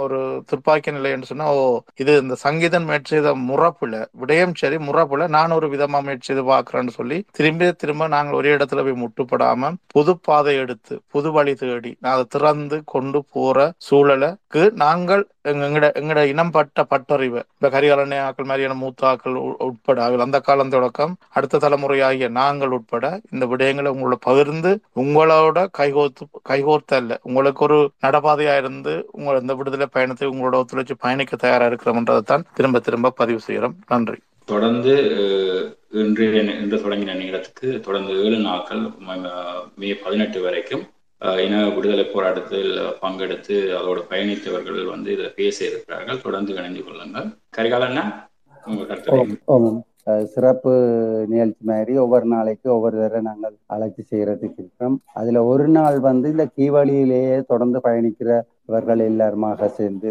ஒரு 0.03 0.19
துப்பாக்கி 0.49 0.91
நிலை 0.91 1.11
என்று 1.13 1.30
சொன்னா 1.30 1.47
ஓ 1.53 1.61
இது 2.01 2.13
இந்த 2.21 2.36
சங்கீதம் 2.43 2.88
முயற்சி 2.88 3.11
செய்த 3.13 3.30
முறப்புல 3.47 3.91
விடயம் 4.21 4.55
சரி 4.59 4.78
முறப்புல 4.88 5.28
நான் 5.34 5.55
ஒரு 5.57 5.67
விதமா 5.74 5.99
முயற்சி 6.03 6.30
செய்து 6.30 6.43
பாக்குறேன்னு 6.49 6.93
சொல்லி 6.97 7.17
திரும்ப 7.38 7.71
திரும்ப 7.82 8.07
நாங்கள் 8.13 8.38
ஒரே 8.39 8.51
இடத்துல 8.55 8.84
போய் 8.84 9.01
முட்டுப்படாம 9.01 9.71
புது 9.93 10.13
பாதை 10.28 10.55
எடுத்து 10.63 10.82
புது 11.13 11.30
வழி 11.36 11.53
தேடி 11.55 11.91
நான் 11.99 12.15
அதை 12.15 12.26
திறந்து 12.34 12.80
கொண்டு 12.93 13.21
போற 13.34 13.57
சூழலுக்கு 13.88 14.63
நாங்கள் 14.84 15.24
எங்கட 15.47 15.85
எங்கட 15.99 16.25
இனம் 16.25 16.51
பட்ட 16.51 16.83
பட்டறிவு 16.83 17.41
இந்த 17.59 17.79
கரிகாலனை 17.79 18.17
ஆக்கள் 18.19 18.49
மாதிரியான 18.49 18.73
மூத்த 18.73 19.07
ஆக்கள் 19.07 19.35
உட்பட 19.57 20.03
அவள் 20.03 20.19
அந்த 20.19 20.39
காலம் 20.39 20.69
தொடக்கம் 20.69 21.15
அடுத்த 21.29 21.57
தலைமுறையாகிய 21.57 22.29
நாங்கள் 22.29 22.69
உட்பட 22.69 23.21
இந்த 23.31 23.45
விடயங்களை 23.45 23.89
உங்களோட 23.93 24.17
பகிர்ந்து 24.19 24.79
உங்களோட 24.95 25.67
கைகோர்த்து 25.77 26.25
கைகோர்த்த 26.49 26.93
அல்ல 26.93 27.19
உங்களுக்கு 27.23 27.63
ஒரு 27.63 27.91
நடபாதையா 28.01 28.57
இருந்து 28.57 29.09
உங்களை 29.11 29.41
இந்த 29.41 29.55
விடுதலை 29.55 29.85
பயணத்தை 29.85 30.27
உங்களோட 30.27 30.63
ஒத்துழைச்சு 30.63 30.91
பயணிக்க 30.99 31.35
தயாரா 31.35 31.65
இருக்கிறோம்ன்றதைத்தான் 31.65 32.45
திரும்ப 32.53 32.79
திரும்ப 32.79 33.09
பதிவு 33.09 33.39
செய்யறோம். 33.47 33.75
நன்றி. 33.87 34.17
தொடர்ந்து 34.45 34.93
இன்று 35.91 36.25
இன்று 36.61 36.77
தொடங்கின 36.77 37.15
நேரத்துக்கு 37.15 37.79
தொடர்ந்து 37.79 38.23
ஏழு 38.23 38.37
நாட்கள் 38.37 38.81
மே 39.75 39.93
பதினெட்டு 39.93 40.41
வரைக்கும் 40.41 40.83
இன 41.43 41.55
விடுதலை 41.76 42.05
போராட்டத்தில் 42.05 42.71
பங்கெடுத்து 43.01 43.55
அதோட 43.78 43.99
பயணித்தவர்கள் 44.11 44.80
வந்து 44.93 45.09
இதில் 45.15 45.38
பேச 45.39 45.57
இருக்கிறார்கள் 45.69 46.24
தொடர்ந்து 46.26 46.51
இணைந்து 46.57 46.82
கொள்ளுங்கள். 46.84 47.28
கரிகாலண்ணா 47.57 48.03
உங்க 48.65 48.84
கருத்து 48.86 49.11
சிறப்பு 50.34 50.71
நிகழ்ச்சி 51.32 51.63
மாதிரி 51.69 51.93
ஒவ்வொரு 52.03 52.26
நாளைக்கு 52.34 52.67
ஒவ்வொரு 52.76 52.95
தடவை 53.01 53.21
நாங்கள் 53.28 53.53
அழைச்சி 53.74 54.01
செய்யறதுக்கு 54.09 54.59
இருக்கிறோம். 54.63 54.97
அதுல 55.19 55.43
ஒரு 55.51 55.67
நாள் 55.78 55.97
வந்து 56.09 56.28
இந்த 56.36 56.45
கீவழியிலேயே 56.57 57.38
தொடர்ந்து 57.51 57.80
இவர்கள் 58.70 59.01
எல்லாருமாக 59.01 59.68
சேர்ந்து 59.78 60.09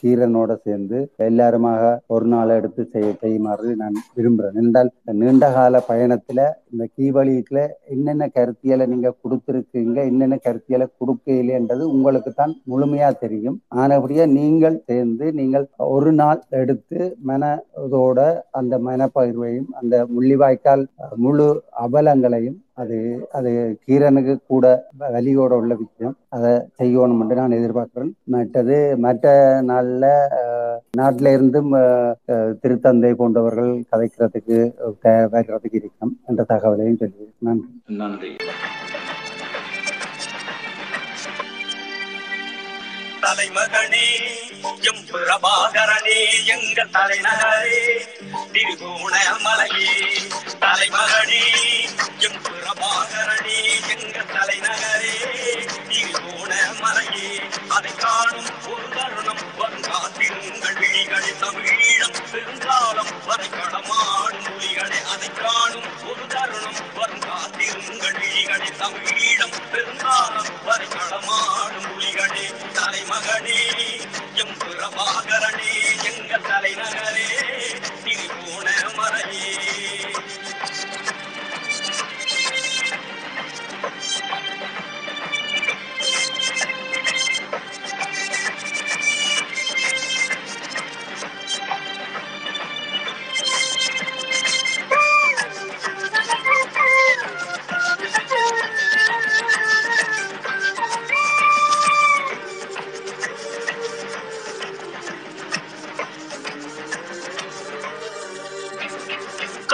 கீரனோட 0.00 0.52
சேர்ந்து 0.64 0.98
எல்லாருமாக 1.26 1.82
ஒரு 2.06 2.26
நாள் 2.26 2.54
எடுத்து 2.56 2.82
செய்ய 2.94 3.10
செய்யுமாறு 3.20 3.68
நான் 3.76 3.96
விரும்புகிறேன் 4.14 4.60
என்றால் 4.62 4.90
இந்த 4.94 5.12
நீண்ட 5.20 5.46
கால 5.52 5.82
பயணத்துல 5.88 6.40
இந்த 6.72 6.84
கீவழிக்குல 6.96 7.60
என்னென்ன 7.88 8.28
கருத்தியலை 8.36 8.86
நீங்க 8.86 9.14
கொடுத்துருக்கீங்க 9.22 9.98
என்னென்ன 10.04 10.38
கருத்தியலை 10.46 10.86
கொடுக்கலைன்றது 11.00 11.84
உங்களுக்கு 11.94 12.32
தான் 12.32 12.54
முழுமையா 12.72 13.08
தெரியும். 13.22 13.58
ஆனபடியா 13.74 14.26
நீங்கள் 14.32 14.76
சேர்ந்து 14.86 15.26
நீங்கள் 15.32 15.66
ஒரு 15.88 16.12
நாள் 16.12 16.40
எடுத்து 16.60 16.98
மனதோட 17.28 18.18
அந்த 18.50 18.74
மனப்பகிர்வையும் 18.78 19.70
அந்த 19.80 19.94
முள்ளிவாய்க்கால் 20.14 20.84
முழு 21.16 21.48
அபலங்களையும் 21.84 22.58
அது 22.82 22.96
அது 23.32 23.50
கீரனுக்கு 23.84 24.34
கூட 24.46 24.66
வலியோட 25.02 25.52
உள்ள 25.56 25.74
விஷயம். 25.76 26.16
அதை 26.28 26.50
செய்யணும் 26.78 27.20
என்று 27.22 27.36
நான் 27.36 27.58
எதிர்பார்க்கிறேன். 27.58 28.12
மற்றது 28.26 28.76
மற்ற 28.98 29.26
நாள்ல 29.64 30.04
நாட்டில 30.94 31.32
இருந்தும் 31.32 31.70
திருத்தந்தை 32.62 33.12
போன்றவர்கள் 33.14 33.72
கதைக்கிறதுக்கு 33.90 34.58
அஹ், 35.04 35.28
வைக்கிறதுக்கு 35.32 35.80
இருக்கும் 35.80 36.14
என்ற 36.26 36.44
தகவலையும் 36.48 37.00
சொல்லி 37.00 37.26
நன்றி. 37.40 37.68
நன்றி. 37.96 38.32
தலைமகனே 43.32 44.06
எம் 44.80 45.04
பிரபாகரனே 45.10 46.18
எங்கள் 46.44 46.90
தலைநகரே 46.92 47.78
திருகோணமலையே. 48.52 49.94
தலைமகனே 50.60 51.44
எம் 52.18 52.42
பிரபாகரனே 52.42 53.58
எங்கள் 53.88 54.30
தலைநகரே 54.34 55.16
திருகோணமலையே 56.44 57.28
அதை 57.76 57.90
காணும் 57.94 58.48
ஒரு 58.70 58.86
தருணம் 58.94 59.42
வந்தால் 59.58 60.14
திருங்கள் 60.16 60.78
விழிகளில் 60.80 61.38
தமிழீழம் 61.42 62.16
பெருங்காலம் 62.32 63.12
வரை 63.26 63.48
கடமாடும் 63.50 64.48
மொழிகளே 64.48 64.98
அதை 65.12 65.30
காணும் 65.34 65.88
ஒரு 66.04 66.24
தருணம் 66.34 66.80
வந்தால் 66.98 67.54
திருங்கள் 67.58 68.18
விழிகளில் 68.18 68.78
தமிழீழம் 68.82 69.56
பெருங்காலம் 69.72 70.50
வரை 70.66 70.88
கடமாடும் 70.96 71.88
மொழிகளே 71.88 72.46
தலைமகனே 72.76 73.60
எம் 74.42 74.56
பிரபாகரனே 74.62 75.72
எங்கள் 76.10 76.46
தலைநகரே 76.50 77.28
திருகோணமலையே 78.04 79.54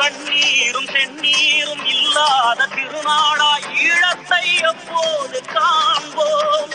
கண்ணீரும் 0.09 0.87
செந்நீரும் 0.87 1.85
இல்லாத 1.85 2.67
திருநாளாய் 2.67 3.67
ஈழத்தை 3.87 4.45
எப்போது 4.63 5.43
காண்போம்? 5.45 6.71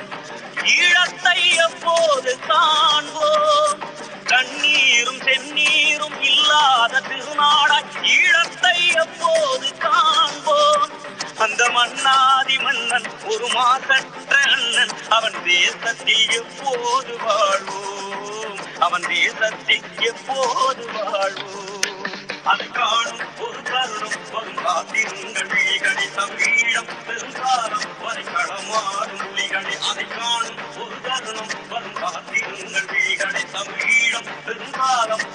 ஈழத்தை 0.63 1.39
எப்போது 1.55 2.39
காண்போம்? 2.47 3.79
கண்ணீரும் 4.23 5.19
செந்நீரும் 5.19 6.21
இல்லாத 6.21 7.01
திருநாடா 7.09 7.79
ஈழத்தை 8.03 8.77
எப்போது 9.03 9.77
காண்போம்? 9.77 10.91
அந்த 11.37 11.69
மன்னாதி 11.69 12.57
மன்னன் 12.57 13.09
ஒரு 13.25 13.47
மாசற்ற 13.47 14.37
அண்ணன். 14.37 14.93
அவன் 15.09 15.43
தேசத்தில் 15.43 16.29
எப்போது 16.29 17.17
வாழ்வோம்? 17.25 18.59
அவன் 18.79 19.01
தேசத்தில் 19.01 19.83
எப்போது 19.99 20.85
வாழ்வோம்? 20.93 21.62
அதை 22.43 22.67
காணும் 22.69 23.21
ஒரு 23.39 23.59
தருணம் 23.63 24.15
விழிகளை 25.51 26.07
தமிழம் 26.15 26.89
பெருங்காலம் 27.07 27.85
வரை 28.01 28.23
களமாடும் 28.25 29.23
அதை 29.83 30.05
காணும் 30.09 30.59
ஒரு 30.77 30.97
தருணம் 31.05 31.53
விழிகளை 32.89 33.43
தமிழம் 33.53 34.29
பெருங்காலம் 34.45 35.25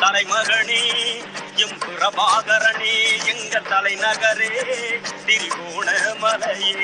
தலைமகனே 0.00 0.82
எம் 1.56 1.78
பிரபாகரனே 1.78 2.96
எங்கள் 3.26 3.70
தலைநகரே 3.70 4.52
திருகோணமலையே 5.26 6.76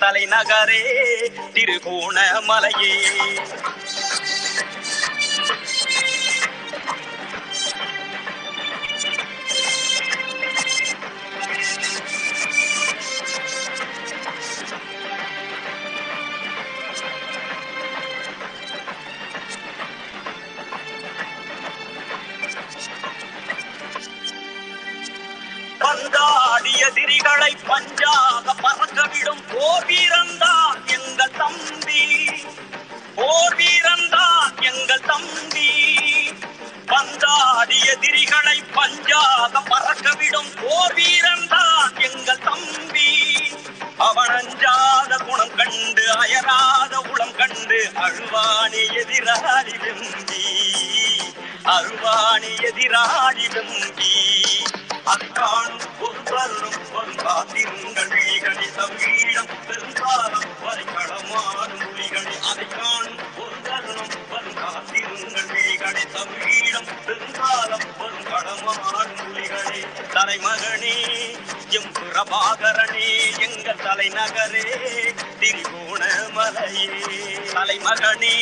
தலைநகரே 0.00 0.82
திருகோணமலையே. 1.54 2.94
அழுவானே 52.96 54.12
அக்காணும் 55.06 55.86
பொருளும் 55.98 55.98
பொருளாதிருங்கள் 55.98 55.98
காணும் 55.98 55.98
ஒரு 56.00 56.20
தருணம் 56.30 56.86
வரும் 56.94 57.20
விழிகளி 58.12 58.68
தமிழம் 58.76 59.50
பெருங்காலம் 59.68 60.46
வரை 60.62 60.84
களமாடும் 60.84 61.84
அதை 62.50 62.66
காணும் 62.68 63.20
பொருளும் 63.36 63.64
பொருளாதிருங்கள் 63.68 64.16
வரும் 64.30 64.54
காத்திருங்கள் 64.54 65.48
விழிகளி 65.52 66.04
தமிழம் 66.14 66.90
பெருங்காலம் 67.06 67.86
வரும் 67.98 68.24
களமாடும் 68.24 69.22
மொழிகளே 69.22 69.82
தலைமகனே 70.14 70.96
எம் 71.70 71.92
பிரபாகரனே 71.92 73.08
எங்கள் 73.38 73.82
தலைநகரே 73.84 74.66
திரிகோணமலையே. 75.40 76.88
தலைமகனே 77.54 78.36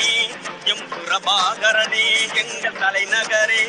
எம் 0.64 0.86
பிரபாகரனே 0.90 2.06
எங்கள் 2.34 2.78
தலைநகரே. 2.82 3.62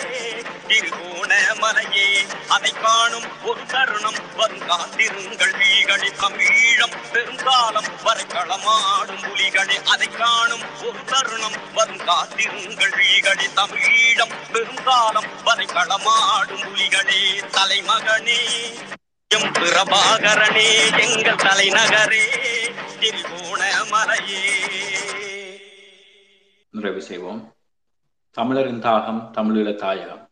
திருகோணமலையே 0.69 2.07
அதை 2.49 2.71
காணும் 2.83 3.27
ஒரு 3.43 3.61
தருணம் 3.73 4.19
வரும் 4.35 4.65
காத்திருங்கள் 4.67 5.55
வீகளி 5.59 6.09
தமிழம் 6.21 6.95
பெருங்காலம் 7.13 7.89
வரை 8.03 8.25
களமாடும் 8.25 9.23
புலிகளே 9.25 9.77
அதை 9.93 10.07
காணும் 10.07 10.65
ஒரு 10.87 10.99
தருணம் 11.05 11.57
வரும் 11.73 12.03
காத்திருங்கள் 12.05 12.95
வீகளி 12.97 13.47
தமிழம் 13.53 14.35
பெருங்காலம் 14.53 15.29
வரை 15.43 15.65
களமாடும் 15.65 16.65
புலிகளே 16.65 17.21
தலைமகனே 17.57 18.41
எம் 19.31 19.51
பிரபாகரனே 19.53 20.69
எங்கள் 21.05 21.43
தலைநகரே 21.45 22.25
திருகோணமலையே 22.99 24.43
நிறைவு 26.73 27.01
செய்வோம். 27.01 27.41
தமிழரின் 28.37 28.81
தாகம் 28.81 29.21
தமிழீழ 29.33 29.75
தாயகம். 29.75 30.23